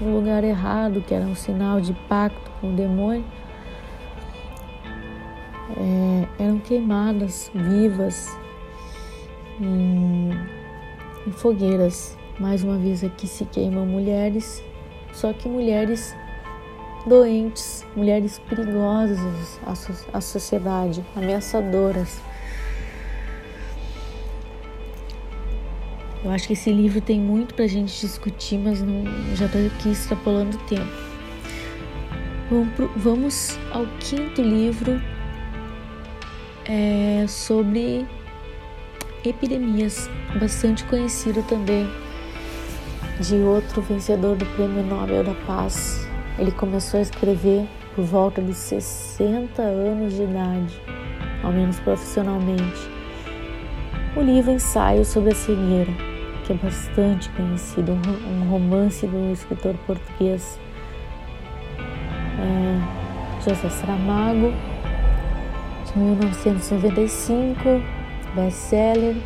no 0.00 0.16
lugar 0.16 0.44
errado, 0.44 1.00
que 1.00 1.14
era 1.14 1.24
um 1.24 1.34
sinal 1.34 1.80
de 1.80 1.92
pacto 2.08 2.50
com 2.60 2.72
o 2.72 2.76
demônio, 2.76 3.24
é, 5.76 6.44
eram 6.44 6.58
queimadas 6.58 7.50
vivas 7.54 8.36
em, 9.60 10.30
em 11.26 11.32
fogueiras. 11.32 12.16
Mais 12.38 12.64
uma 12.64 12.76
vez 12.76 13.04
aqui 13.04 13.26
se 13.26 13.44
queimam 13.44 13.86
mulheres, 13.86 14.62
só 15.12 15.32
que 15.32 15.48
mulheres 15.48 16.14
doentes, 17.06 17.84
mulheres 17.96 18.38
perigosas 18.38 19.18
à, 19.66 19.72
à 20.16 20.20
sociedade, 20.20 21.04
ameaçadoras. 21.14 22.20
Eu 26.24 26.30
acho 26.30 26.46
que 26.46 26.52
esse 26.52 26.72
livro 26.72 27.00
tem 27.00 27.20
muito 27.20 27.52
para 27.54 27.64
a 27.64 27.68
gente 27.68 28.00
discutir, 28.00 28.56
mas 28.56 28.80
não, 28.80 29.04
já 29.34 29.46
estou 29.46 29.66
aqui 29.66 29.90
extrapolando 29.90 30.56
o 30.56 30.60
tempo. 30.68 30.86
Vamos 32.96 33.58
ao 33.72 33.86
quinto 33.98 34.40
livro 34.40 35.00
é, 36.64 37.24
sobre 37.26 38.06
epidemias, 39.24 40.08
bastante 40.38 40.84
conhecido 40.84 41.42
também, 41.48 41.90
de 43.18 43.36
outro 43.36 43.82
vencedor 43.82 44.36
do 44.36 44.46
Prêmio 44.54 44.84
Nobel 44.84 45.24
da 45.24 45.34
Paz. 45.44 46.06
Ele 46.38 46.52
começou 46.52 47.00
a 47.00 47.02
escrever 47.02 47.66
por 47.96 48.04
volta 48.04 48.40
dos 48.40 48.58
60 48.58 49.60
anos 49.60 50.14
de 50.14 50.22
idade, 50.22 50.80
ao 51.42 51.50
menos 51.50 51.80
profissionalmente. 51.80 52.88
O 54.14 54.20
livro 54.20 54.52
Ensaio 54.52 55.04
sobre 55.04 55.32
a 55.32 55.34
Cegueira 55.34 56.11
é 56.52 56.54
bastante 56.54 57.30
conhecido, 57.30 57.92
um 57.92 58.50
romance 58.50 59.06
do 59.06 59.32
escritor 59.32 59.74
português 59.86 60.60
é, 62.38 63.42
José 63.42 63.70
Saramago, 63.70 64.52
de 65.86 65.98
1995, 65.98 67.56
best-seller. 68.34 69.16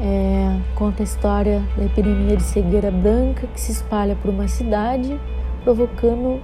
É, 0.00 0.58
conta 0.74 1.02
a 1.02 1.04
história 1.04 1.62
da 1.76 1.84
epidemia 1.84 2.36
de 2.36 2.42
cegueira 2.42 2.90
branca 2.90 3.46
que 3.46 3.60
se 3.60 3.70
espalha 3.70 4.16
por 4.16 4.30
uma 4.30 4.48
cidade, 4.48 5.18
provocando 5.62 6.42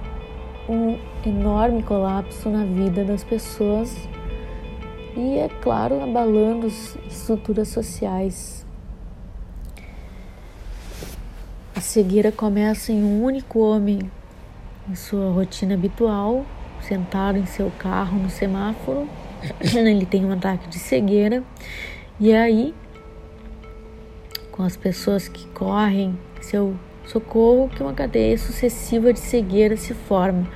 um 0.69 0.97
enorme 1.25 1.83
colapso 1.83 2.49
na 2.49 2.63
vida 2.63 3.03
das 3.03 3.23
pessoas 3.23 4.07
e, 5.17 5.37
é 5.37 5.49
claro, 5.61 6.01
abalando 6.01 6.67
as 6.67 6.97
estruturas 7.07 7.67
sociais. 7.67 8.63
A 11.72 11.72
cegueira 11.83 12.31
começa 12.31 12.91
em 12.91 13.03
um 13.03 13.23
único 13.23 13.59
homem, 13.59 13.99
em 14.89 14.95
sua 14.95 15.31
rotina 15.31 15.73
habitual, 15.75 16.45
sentado 16.81 17.37
em 17.37 17.45
seu 17.45 17.71
carro 17.77 18.17
no 18.17 18.29
semáforo. 18.29 19.07
Ele 19.75 20.05
tem 20.05 20.25
um 20.25 20.31
ataque 20.31 20.67
de 20.69 20.79
cegueira, 20.79 21.43
e 22.19 22.33
aí, 22.33 22.73
com 24.51 24.63
as 24.63 24.77
pessoas 24.77 25.27
que 25.27 25.45
correm 25.47 26.17
seu 26.41 26.75
socorro, 27.05 27.69
que 27.69 27.83
uma 27.83 27.93
cadeia 27.93 28.37
sucessiva 28.37 29.11
de 29.11 29.19
cegueira 29.19 29.75
se 29.75 29.93
forma 29.93 30.47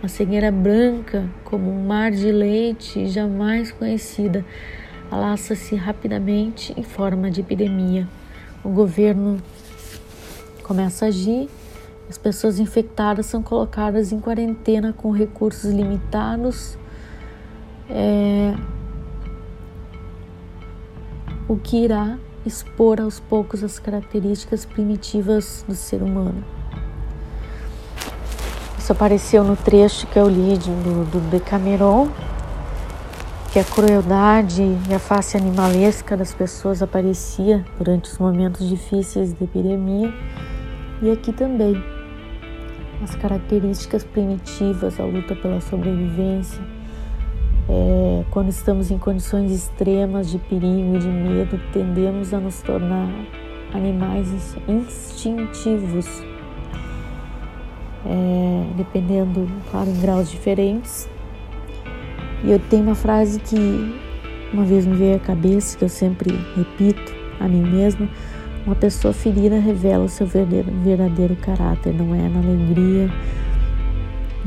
uma 0.00 0.08
cegueira 0.08 0.52
branca 0.52 1.28
como 1.42 1.70
um 1.70 1.84
mar 1.84 2.12
de 2.12 2.30
leite 2.30 3.08
jamais 3.08 3.72
conhecida, 3.72 4.44
alaça-se 5.10 5.74
rapidamente 5.74 6.72
em 6.76 6.82
forma 6.82 7.30
de 7.30 7.40
epidemia. 7.40 8.06
O 8.62 8.68
governo 8.68 9.40
começa 10.66 11.04
a 11.04 11.08
agir, 11.08 11.48
as 12.10 12.18
pessoas 12.18 12.58
infectadas 12.58 13.26
são 13.26 13.40
colocadas 13.40 14.10
em 14.10 14.18
quarentena 14.18 14.92
com 14.92 15.12
recursos 15.12 15.72
limitados. 15.72 16.76
É, 17.88 18.52
o 21.48 21.56
que 21.56 21.84
irá 21.84 22.18
expor 22.44 23.00
aos 23.00 23.20
poucos 23.20 23.62
as 23.62 23.78
características 23.78 24.64
primitivas 24.64 25.64
do 25.68 25.74
ser 25.74 26.02
humano. 26.02 26.44
Isso 28.76 28.92
apareceu 28.92 29.44
no 29.44 29.56
trecho 29.56 30.06
que 30.08 30.18
eu 30.18 30.28
li 30.28 30.58
do, 30.58 31.10
do 31.10 31.30
Decameron, 31.30 32.08
que 33.52 33.58
a 33.58 33.64
crueldade 33.64 34.62
e 34.62 34.94
a 34.94 34.98
face 34.98 35.36
animalesca 35.36 36.16
das 36.16 36.34
pessoas 36.34 36.82
aparecia 36.82 37.64
durante 37.78 38.10
os 38.10 38.18
momentos 38.18 38.68
difíceis 38.68 39.32
da 39.32 39.44
epidemia 39.44 40.12
e 41.02 41.10
aqui 41.10 41.32
também 41.32 41.82
as 43.02 43.14
características 43.14 44.04
primitivas, 44.04 44.98
a 44.98 45.04
luta 45.04 45.34
pela 45.36 45.60
sobrevivência, 45.60 46.62
é, 47.68 48.24
quando 48.30 48.48
estamos 48.48 48.90
em 48.90 48.98
condições 48.98 49.50
extremas 49.50 50.30
de 50.30 50.38
perigo 50.38 50.96
e 50.96 50.98
de 50.98 51.08
medo, 51.08 51.60
tendemos 51.72 52.32
a 52.32 52.38
nos 52.38 52.62
tornar 52.62 53.08
animais 53.74 54.56
instintivos 54.68 56.06
é, 58.06 58.74
dependendo, 58.76 59.48
claro, 59.70 59.90
em 59.90 60.00
graus 60.00 60.30
diferentes. 60.30 61.08
E 62.44 62.50
eu 62.50 62.60
tenho 62.70 62.84
uma 62.84 62.94
frase 62.94 63.40
que 63.40 63.56
uma 64.52 64.64
vez 64.64 64.86
me 64.86 64.94
veio 64.94 65.16
à 65.16 65.18
cabeça, 65.18 65.76
que 65.76 65.84
eu 65.84 65.88
sempre 65.88 66.30
repito 66.54 67.12
a 67.40 67.48
mim 67.48 67.62
mesma: 67.62 68.08
uma 68.66 68.74
pessoa 68.74 69.14
ferida 69.14 69.58
revela 69.58 70.04
o 70.04 70.08
seu 70.08 70.26
verdadeiro, 70.26 71.36
caráter, 71.36 71.94
não 71.94 72.14
é 72.14 72.28
na 72.28 72.40
alegria, 72.40 73.08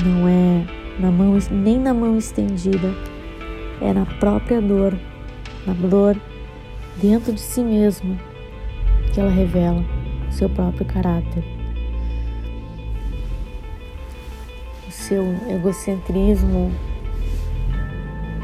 não 0.06 0.28
é 0.28 0.66
na 1.00 1.10
mão, 1.10 1.40
nem 1.50 1.80
na 1.80 1.94
mão 1.94 2.18
estendida, 2.18 2.94
é 3.82 3.94
na 3.94 4.06
própria 4.06 4.62
dor, 4.62 4.94
na 5.66 5.74
dor 5.74 6.18
dentro 7.02 7.32
de 7.32 7.40
si 7.40 7.64
mesma 7.64 8.16
que 9.14 9.20
ela 9.20 9.32
revela 9.32 9.84
o 10.28 10.32
seu 10.32 10.50
próprio 10.50 10.86
caráter. 10.86 11.60
seu 15.10 15.24
egocentrismo, 15.50 16.72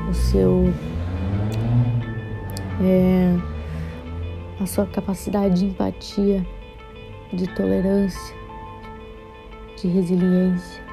o 0.10 0.14
seu 0.16 0.74
é, 2.82 3.55
a 4.60 4.66
sua 4.66 4.86
capacidade 4.86 5.60
de 5.60 5.66
empatia, 5.66 6.46
de 7.34 7.48
tolerância, 7.56 8.36
de 9.78 9.88
resiliência. 9.88 10.84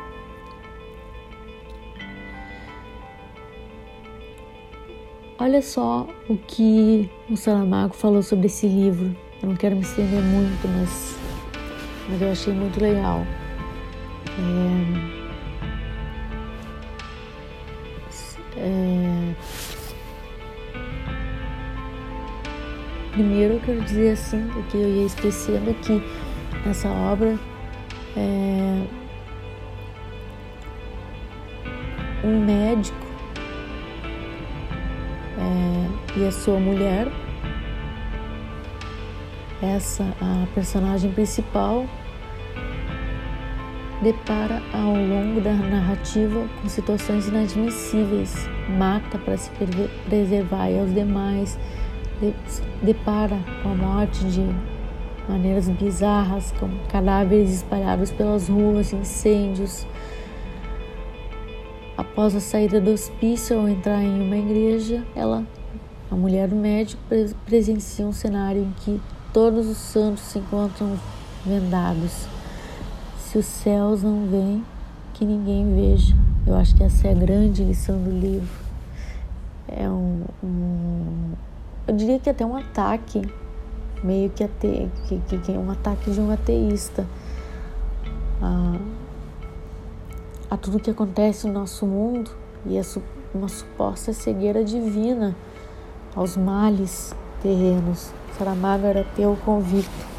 Olha 5.38 5.60
só 5.60 6.06
o 6.28 6.36
que 6.36 7.10
o 7.28 7.36
Saramago 7.36 7.94
falou 7.94 8.22
sobre 8.22 8.46
esse 8.46 8.66
livro. 8.66 9.16
Eu 9.42 9.48
não 9.48 9.56
quero 9.56 9.74
me 9.74 9.82
estender 9.82 10.22
muito, 10.22 10.68
mas, 10.68 11.16
mas 12.08 12.22
eu 12.22 12.30
achei 12.30 12.52
muito 12.52 12.80
legal. 12.80 13.26
É, 14.28 15.22
É... 18.56 19.71
Primeiro 23.12 23.54
eu 23.54 23.60
quero 23.60 23.80
dizer 23.82 24.12
assim, 24.12 24.48
que 24.70 24.76
eu 24.76 24.88
ia 24.88 25.04
esquecendo 25.04 25.74
que 25.74 26.02
nessa 26.64 26.88
obra 26.88 27.38
é... 28.16 28.82
um 32.24 32.44
médico 32.44 32.96
é... 35.38 36.18
e 36.20 36.26
a 36.26 36.32
sua 36.32 36.58
mulher, 36.58 37.06
essa 39.60 40.04
a 40.18 40.46
personagem 40.54 41.12
principal 41.12 41.86
depara 44.02 44.60
ao 44.72 44.94
longo 44.94 45.40
da 45.40 45.52
narrativa 45.52 46.48
com 46.60 46.68
situações 46.68 47.28
inadmissíveis, 47.28 48.48
mata 48.70 49.18
para 49.18 49.36
se 49.36 49.50
preservar 50.08 50.70
e 50.70 50.78
aos 50.78 50.92
demais, 50.92 51.58
depara 52.82 53.38
com 53.62 53.72
a 53.72 53.74
morte 53.74 54.24
de 54.24 54.40
maneiras 55.28 55.68
bizarras, 55.68 56.52
com 56.58 56.68
cadáveres 56.88 57.52
espalhados 57.52 58.10
pelas 58.10 58.48
ruas, 58.48 58.92
incêndios. 58.92 59.86
Após 61.96 62.34
a 62.34 62.40
saída 62.40 62.80
do 62.80 62.90
hospício 62.90 63.58
ao 63.58 63.68
entrar 63.68 64.02
em 64.02 64.26
uma 64.26 64.36
igreja, 64.36 65.04
ela, 65.14 65.44
a 66.10 66.14
mulher 66.14 66.48
do 66.48 66.56
médico, 66.56 67.02
presencia 67.44 68.06
um 68.06 68.12
cenário 68.12 68.62
em 68.62 68.72
que 68.84 69.00
todos 69.32 69.66
os 69.66 69.78
santos 69.78 70.22
se 70.24 70.38
encontram 70.38 70.98
vendados 71.44 72.26
se 73.18 73.38
os 73.38 73.46
céus 73.46 74.02
não 74.02 74.26
vêm, 74.26 74.62
que 75.14 75.24
ninguém 75.24 75.74
veja. 75.74 76.14
Eu 76.46 76.54
acho 76.56 76.74
que 76.74 76.82
essa 76.82 77.08
é 77.08 77.12
a 77.12 77.14
grande 77.14 77.64
lição 77.64 78.02
do 78.02 78.10
livro. 78.10 78.62
É 79.68 79.88
um, 79.88 80.24
um 80.42 81.32
eu 81.86 81.96
diria 81.96 82.18
que 82.18 82.30
até 82.30 82.44
um 82.46 82.56
ataque, 82.56 83.22
meio 84.02 84.30
que, 84.30 84.44
ate, 84.44 84.90
que, 85.08 85.18
que, 85.28 85.38
que 85.38 85.52
é 85.52 85.58
um 85.58 85.70
ataque 85.70 86.10
de 86.10 86.20
um 86.20 86.30
ateísta 86.30 87.06
a, 88.40 88.78
a 90.50 90.56
tudo 90.56 90.78
que 90.78 90.90
acontece 90.90 91.46
no 91.46 91.54
nosso 91.54 91.86
mundo 91.86 92.30
e 92.66 92.78
a 92.78 92.82
uma 93.34 93.48
suposta 93.48 94.12
cegueira 94.12 94.62
divina 94.62 95.34
aos 96.14 96.36
males 96.36 97.14
terrenos. 97.42 98.12
Saramago 98.38 98.86
era 98.86 99.04
teu 99.16 99.36
convicto. 99.44 100.12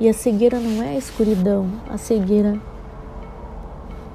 E 0.00 0.08
a 0.08 0.12
cegueira 0.12 0.58
não 0.58 0.82
é 0.82 0.90
a 0.90 0.98
escuridão, 0.98 1.70
a 1.88 1.96
cegueira 1.96 2.60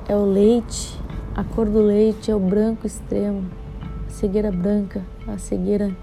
é 0.08 0.16
o 0.16 0.26
leite, 0.26 1.00
a 1.36 1.44
cor 1.44 1.68
do 1.68 1.82
leite 1.82 2.30
é 2.30 2.36
o 2.36 2.40
branco 2.40 2.86
extremo, 2.86 3.46
a 4.08 4.10
cegueira 4.10 4.52
branca, 4.52 5.02
a 5.34 5.38
cegueira 5.38 5.96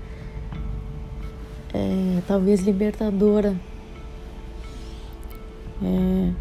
é, 1.74 2.22
talvez 2.26 2.60
libertadora 2.62 3.54
é, 5.82 6.32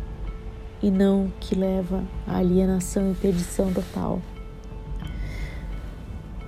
e 0.82 0.90
não 0.90 1.32
que 1.40 1.56
leva 1.56 2.04
à 2.28 2.38
alienação 2.38 3.12
e 3.12 3.16
perdição 3.16 3.74
total. 3.74 4.22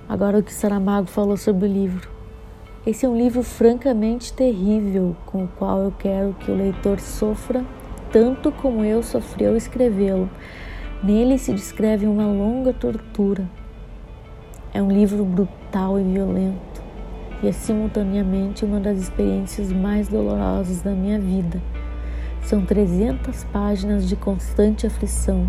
Agora 0.08 0.38
o 0.38 0.42
que 0.42 0.52
Saramago 0.52 1.06
falou 1.06 1.36
sobre 1.36 1.68
o 1.68 1.72
livro. 1.72 2.08
Esse 2.86 3.04
é 3.04 3.08
um 3.08 3.16
livro 3.16 3.42
francamente 3.42 4.32
terrível, 4.32 5.14
com 5.26 5.44
o 5.44 5.48
qual 5.48 5.82
eu 5.82 5.92
quero 5.92 6.32
que 6.34 6.50
o 6.50 6.56
leitor 6.56 6.98
sofra 6.98 7.62
tanto 8.10 8.50
como 8.50 8.84
eu 8.84 9.02
sofri 9.02 9.46
ao 9.46 9.56
escrevê-lo. 9.56 10.30
Nele 11.02 11.38
se 11.38 11.52
descreve 11.52 12.06
uma 12.06 12.26
longa 12.26 12.72
tortura. 12.72 13.48
É 14.78 14.80
um 14.80 14.92
livro 14.92 15.24
brutal 15.24 15.98
e 15.98 16.04
violento 16.04 16.80
e 17.42 17.48
é 17.48 17.50
simultaneamente 17.50 18.64
uma 18.64 18.78
das 18.78 18.96
experiências 18.96 19.72
mais 19.72 20.06
dolorosas 20.06 20.82
da 20.82 20.92
minha 20.92 21.18
vida. 21.18 21.60
São 22.44 22.64
300 22.64 23.42
páginas 23.46 24.08
de 24.08 24.14
constante 24.14 24.86
aflição. 24.86 25.48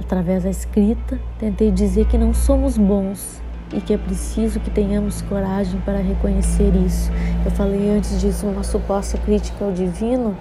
Através 0.00 0.44
da 0.44 0.48
escrita, 0.48 1.20
tentei 1.38 1.70
dizer 1.70 2.06
que 2.06 2.16
não 2.16 2.32
somos 2.32 2.78
bons 2.78 3.42
e 3.74 3.78
que 3.78 3.92
é 3.92 3.98
preciso 3.98 4.58
que 4.58 4.70
tenhamos 4.70 5.20
coragem 5.20 5.78
para 5.82 5.98
reconhecer 5.98 6.74
isso. 6.76 7.12
Eu 7.44 7.50
falei 7.50 7.90
antes 7.90 8.18
disso 8.22 8.46
uma 8.46 8.62
suposta 8.62 9.18
crítica 9.18 9.66
ao 9.66 9.72
divino 9.72 10.34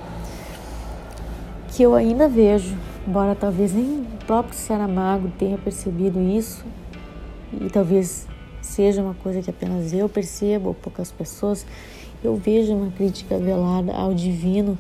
que 1.68 1.84
eu 1.84 1.94
ainda 1.94 2.30
vejo, 2.30 2.78
embora 3.06 3.36
talvez 3.36 3.74
nem 3.74 4.04
o 4.04 4.26
próprio 4.26 4.56
Saramago 4.56 5.30
tenha 5.38 5.58
percebido 5.58 6.22
isso 6.22 6.64
e 7.62 7.70
talvez 7.70 8.28
seja 8.62 9.02
uma 9.02 9.14
coisa 9.14 9.42
que 9.42 9.50
apenas 9.50 9.94
eu 9.94 10.10
percebo 10.10 10.70
ou 10.70 10.74
poucas 10.74 11.12
pessoas, 11.12 11.66
eu 12.24 12.36
vejo 12.36 12.74
uma 12.74 12.92
crítica 12.92 13.38
velada 13.38 13.94
ao 13.94 14.14
divino 14.14 14.78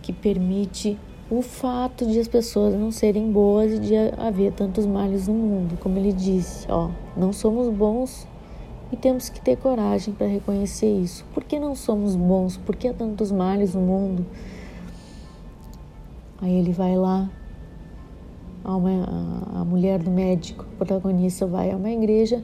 que 0.00 0.12
permite 0.12 0.98
o 1.30 1.42
fato 1.42 2.06
de 2.06 2.18
as 2.18 2.26
pessoas 2.26 2.74
não 2.74 2.90
serem 2.90 3.30
boas 3.30 3.72
e 3.72 3.78
de 3.78 3.94
haver 4.18 4.52
tantos 4.52 4.84
males 4.84 5.28
no 5.28 5.34
mundo. 5.34 5.78
Como 5.78 5.96
ele 5.98 6.12
disse, 6.12 6.66
ó, 6.68 6.90
não 7.16 7.32
somos 7.32 7.72
bons 7.72 8.26
e 8.92 8.96
temos 8.96 9.28
que 9.28 9.40
ter 9.40 9.56
coragem 9.56 10.12
para 10.12 10.26
reconhecer 10.26 10.92
isso. 10.92 11.24
Por 11.32 11.44
que 11.44 11.58
não 11.58 11.76
somos 11.76 12.16
bons? 12.16 12.56
Por 12.56 12.74
que 12.74 12.88
há 12.88 12.92
tantos 12.92 13.30
males 13.30 13.74
no 13.74 13.80
mundo? 13.80 14.26
Aí 16.42 16.52
ele 16.52 16.72
vai 16.72 16.96
lá, 16.96 17.30
a, 18.64 18.76
uma, 18.76 19.60
a 19.60 19.64
mulher 19.64 20.02
do 20.02 20.10
médico, 20.10 20.64
protagonista 20.76 21.46
vai 21.46 21.70
a 21.70 21.76
uma 21.76 21.90
igreja 21.90 22.42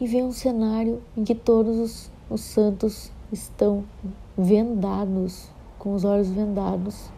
e 0.00 0.06
vê 0.06 0.22
um 0.22 0.32
cenário 0.32 1.02
em 1.16 1.24
que 1.24 1.34
todos 1.34 1.78
os, 1.78 2.10
os 2.30 2.40
santos 2.40 3.12
estão 3.32 3.84
vendados, 4.36 5.48
com 5.78 5.94
os 5.94 6.04
olhos 6.04 6.28
vendados. 6.28 7.10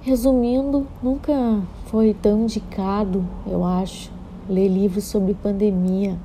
Resumindo, 0.00 0.86
nunca 1.02 1.60
foi 1.86 2.14
tão 2.14 2.42
indicado, 2.42 3.26
eu 3.44 3.64
acho, 3.64 4.12
ler 4.48 4.68
livros 4.68 5.04
sobre 5.04 5.34
pandemia 5.34 6.16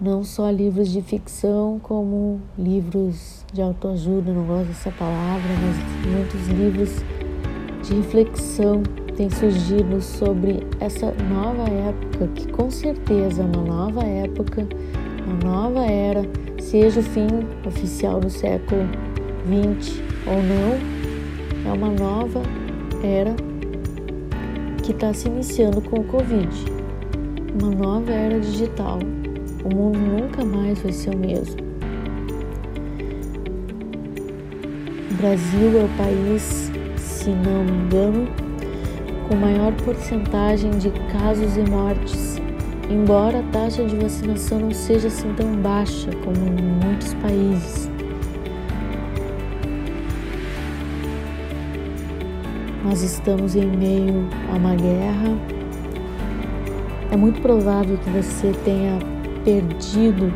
não 0.00 0.22
só 0.22 0.50
livros 0.50 0.90
de 0.90 1.00
ficção, 1.00 1.80
como 1.82 2.40
livros 2.58 3.44
de 3.52 3.62
autoajuda, 3.62 4.30
não 4.32 4.44
gosto 4.44 4.68
dessa 4.68 4.90
palavra, 4.90 5.48
mas 5.62 6.12
muitos 6.12 6.48
livros 6.48 7.02
de 7.82 7.94
reflexão 7.94 8.82
têm 9.16 9.30
surgido 9.30 10.00
sobre 10.02 10.66
essa 10.80 11.12
nova 11.30 11.62
época, 11.70 12.28
que 12.34 12.46
com 12.48 12.70
certeza 12.70 13.42
é 13.42 13.44
uma 13.46 13.62
nova 13.62 14.04
época, 14.04 14.68
uma 15.26 15.50
nova 15.50 15.86
era, 15.86 16.22
seja 16.60 17.00
o 17.00 17.02
fim 17.02 17.26
oficial 17.66 18.20
do 18.20 18.28
século 18.28 18.82
XX 19.46 20.02
ou 20.26 20.42
não, 20.42 21.70
é 21.70 21.72
uma 21.72 21.88
nova 21.88 22.42
era 23.02 23.34
que 24.82 24.92
está 24.92 25.14
se 25.14 25.26
iniciando 25.28 25.80
com 25.80 26.00
o 26.00 26.04
Covid, 26.04 26.48
uma 27.58 27.70
nova 27.70 28.12
era 28.12 28.38
digital 28.38 28.98
o 29.66 29.74
mundo 29.74 29.98
nunca 29.98 30.44
mais 30.44 30.78
vai 30.80 30.92
ser 30.92 31.10
o 31.10 31.18
mesmo. 31.18 31.56
O 35.10 35.14
Brasil 35.14 35.80
é 35.80 35.84
o 35.84 35.88
país, 35.96 36.70
se 36.96 37.30
não 37.30 37.64
me 37.64 37.72
engano, 37.72 38.28
com 39.28 39.34
maior 39.34 39.72
porcentagem 39.84 40.70
de 40.78 40.90
casos 41.12 41.56
e 41.56 41.68
mortes, 41.68 42.40
embora 42.88 43.40
a 43.40 43.42
taxa 43.50 43.84
de 43.84 43.96
vacinação 43.96 44.60
não 44.60 44.70
seja 44.70 45.08
assim 45.08 45.32
tão 45.34 45.56
baixa 45.56 46.10
como 46.24 46.36
em 46.36 46.62
muitos 46.84 47.14
países. 47.14 47.90
Nós 52.84 53.02
estamos 53.02 53.56
em 53.56 53.66
meio 53.66 54.28
a 54.52 54.56
uma 54.56 54.76
guerra. 54.76 55.36
É 57.10 57.16
muito 57.16 57.40
provável 57.40 57.98
que 57.98 58.10
você 58.10 58.52
tenha 58.64 59.15
perdido 59.46 60.32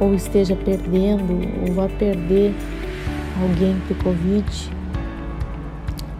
ou 0.00 0.14
esteja 0.14 0.56
perdendo 0.56 1.46
ou 1.60 1.74
vá 1.74 1.88
perder 1.90 2.54
alguém 3.38 3.76
o 3.90 3.94
Covid 4.02 4.70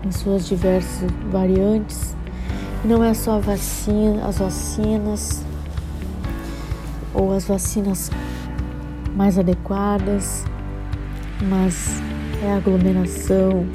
em 0.05 0.12
suas 0.12 0.47
diversas 0.47 1.11
variantes. 1.33 2.14
não 2.85 3.03
é 3.03 3.14
só 3.14 3.41
vacina, 3.41 4.27
as 4.27 4.39
vacinas 4.39 5.43
ou 7.14 7.33
as 7.33 7.47
vacinas 7.47 8.11
mais 9.16 9.39
adequadas, 9.39 10.45
mas 11.49 12.03
é 12.45 12.53
a 12.53 12.57
aglomeração, 12.59 13.66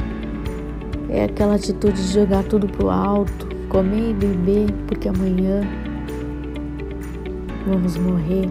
é 1.10 1.24
aquela 1.24 1.56
atitude 1.56 1.96
de 1.96 2.14
jogar 2.14 2.44
tudo 2.44 2.68
pro 2.68 2.92
alto, 2.92 3.50
comer 3.70 4.12
e 4.12 4.14
beber, 4.14 4.72
porque 4.88 5.10
amanhã 5.10 5.68
vamos 7.66 7.98
morrer. 7.98 8.50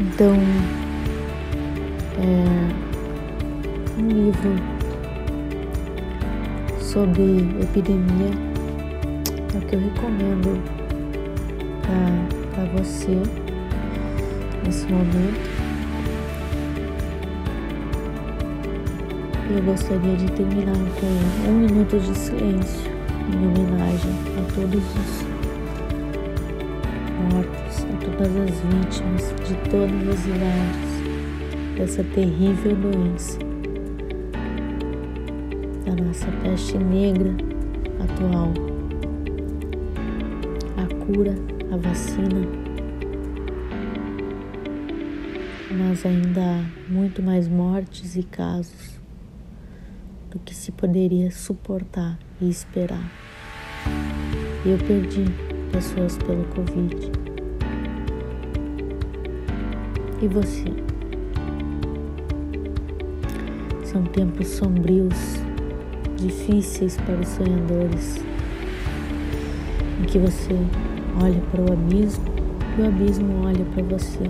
Então, 0.00 0.34
é 2.18 4.00
um 4.00 4.08
livro 4.08 4.50
sobre 6.80 7.46
epidemia 7.62 8.30
é 9.54 9.58
o 9.58 9.60
que 9.62 9.76
eu 9.76 9.80
recomendo 9.80 10.62
para 11.82 12.64
você 12.76 13.22
nesse 14.64 14.86
momento. 14.92 15.58
Eu 19.50 19.62
gostaria 19.62 20.16
de 20.16 20.30
terminar 20.32 20.76
com 21.00 21.48
um 21.48 21.60
minuto 21.60 21.98
de 21.98 22.18
silêncio 22.18 22.97
em 23.28 23.46
homenagem 23.46 24.12
a 24.38 24.52
todos 24.54 24.82
os 24.82 25.38
mortos, 27.30 27.84
a 27.84 27.96
todas 28.04 28.36
as 28.36 28.60
vítimas 28.60 29.34
de 29.46 29.70
todas 29.70 30.08
as 30.08 30.26
idades 30.26 30.88
dessa 31.76 32.04
terrível 32.04 32.74
doença, 32.74 33.38
da 35.84 36.02
nossa 36.02 36.26
peste 36.42 36.78
negra 36.78 37.34
atual. 38.00 38.52
A 40.76 41.04
cura, 41.04 41.34
a 41.70 41.76
vacina, 41.76 42.48
mas 45.76 46.06
ainda 46.06 46.40
há 46.40 46.90
muito 46.90 47.22
mais 47.22 47.46
mortes 47.46 48.16
e 48.16 48.22
casos 48.22 48.98
do 50.30 50.38
que 50.38 50.54
se 50.54 50.72
poderia 50.72 51.30
suportar 51.30 52.18
e 52.40 52.48
esperar. 52.48 53.17
Eu 54.66 54.76
perdi 54.76 55.24
pessoas 55.70 56.18
pelo 56.18 56.42
Covid. 56.46 57.12
E 60.20 60.26
você? 60.26 60.64
São 63.84 64.02
tempos 64.02 64.48
sombrios, 64.48 65.14
difíceis 66.16 66.96
para 66.96 67.14
os 67.14 67.28
sonhadores, 67.28 68.20
em 70.00 70.04
que 70.06 70.18
você 70.18 70.54
olha 71.22 71.40
para 71.52 71.62
o 71.62 71.72
abismo 71.72 72.24
e 72.76 72.82
o 72.82 72.86
abismo 72.88 73.44
olha 73.44 73.64
para 73.66 73.84
você. 73.84 74.28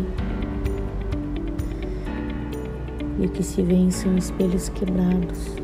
E 3.18 3.26
o 3.26 3.30
que 3.30 3.42
se 3.42 3.62
vê 3.62 3.90
são 3.90 4.16
espelhos 4.18 4.68
quebrados 4.68 5.58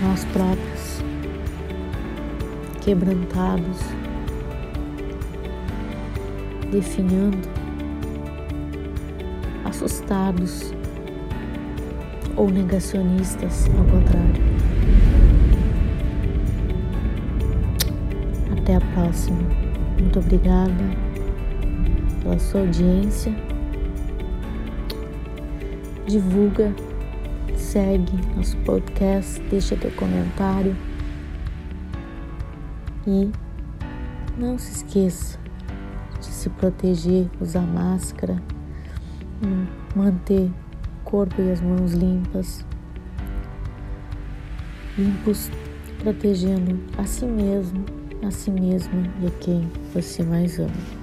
nós 0.00 0.24
próprios, 0.26 0.67
quebrantados, 2.88 3.80
definhando, 6.72 7.46
assustados 9.66 10.72
ou 12.34 12.48
negacionistas, 12.48 13.68
ao 13.76 13.84
contrário. 13.84 14.42
Até 18.58 18.76
a 18.76 18.80
próxima. 18.80 19.36
Muito 20.00 20.20
obrigada 20.20 20.72
pela 22.22 22.38
sua 22.38 22.62
audiência. 22.62 23.34
Divulga 26.06 26.74
segue 27.54 28.18
nosso 28.34 28.56
podcast, 28.58 29.38
deixa 29.50 29.76
teu 29.76 29.90
comentário 29.90 30.74
e 33.08 33.32
não 34.36 34.58
se 34.58 34.70
esqueça 34.70 35.38
de 36.20 36.26
se 36.26 36.50
proteger, 36.50 37.26
usar 37.40 37.62
máscara, 37.62 38.40
manter 39.96 40.50
o 41.00 41.04
corpo 41.04 41.40
e 41.40 41.50
as 41.50 41.62
mãos 41.62 41.92
limpas, 41.94 42.66
limpos, 44.98 45.50
protegendo 46.00 46.78
a 46.98 47.04
si 47.04 47.24
mesmo, 47.24 47.82
a 48.22 48.30
si 48.30 48.50
mesma 48.50 49.02
e 49.22 49.26
a 49.26 49.30
quem 49.40 49.70
você 49.94 50.22
mais 50.22 50.58
ama. 50.58 50.97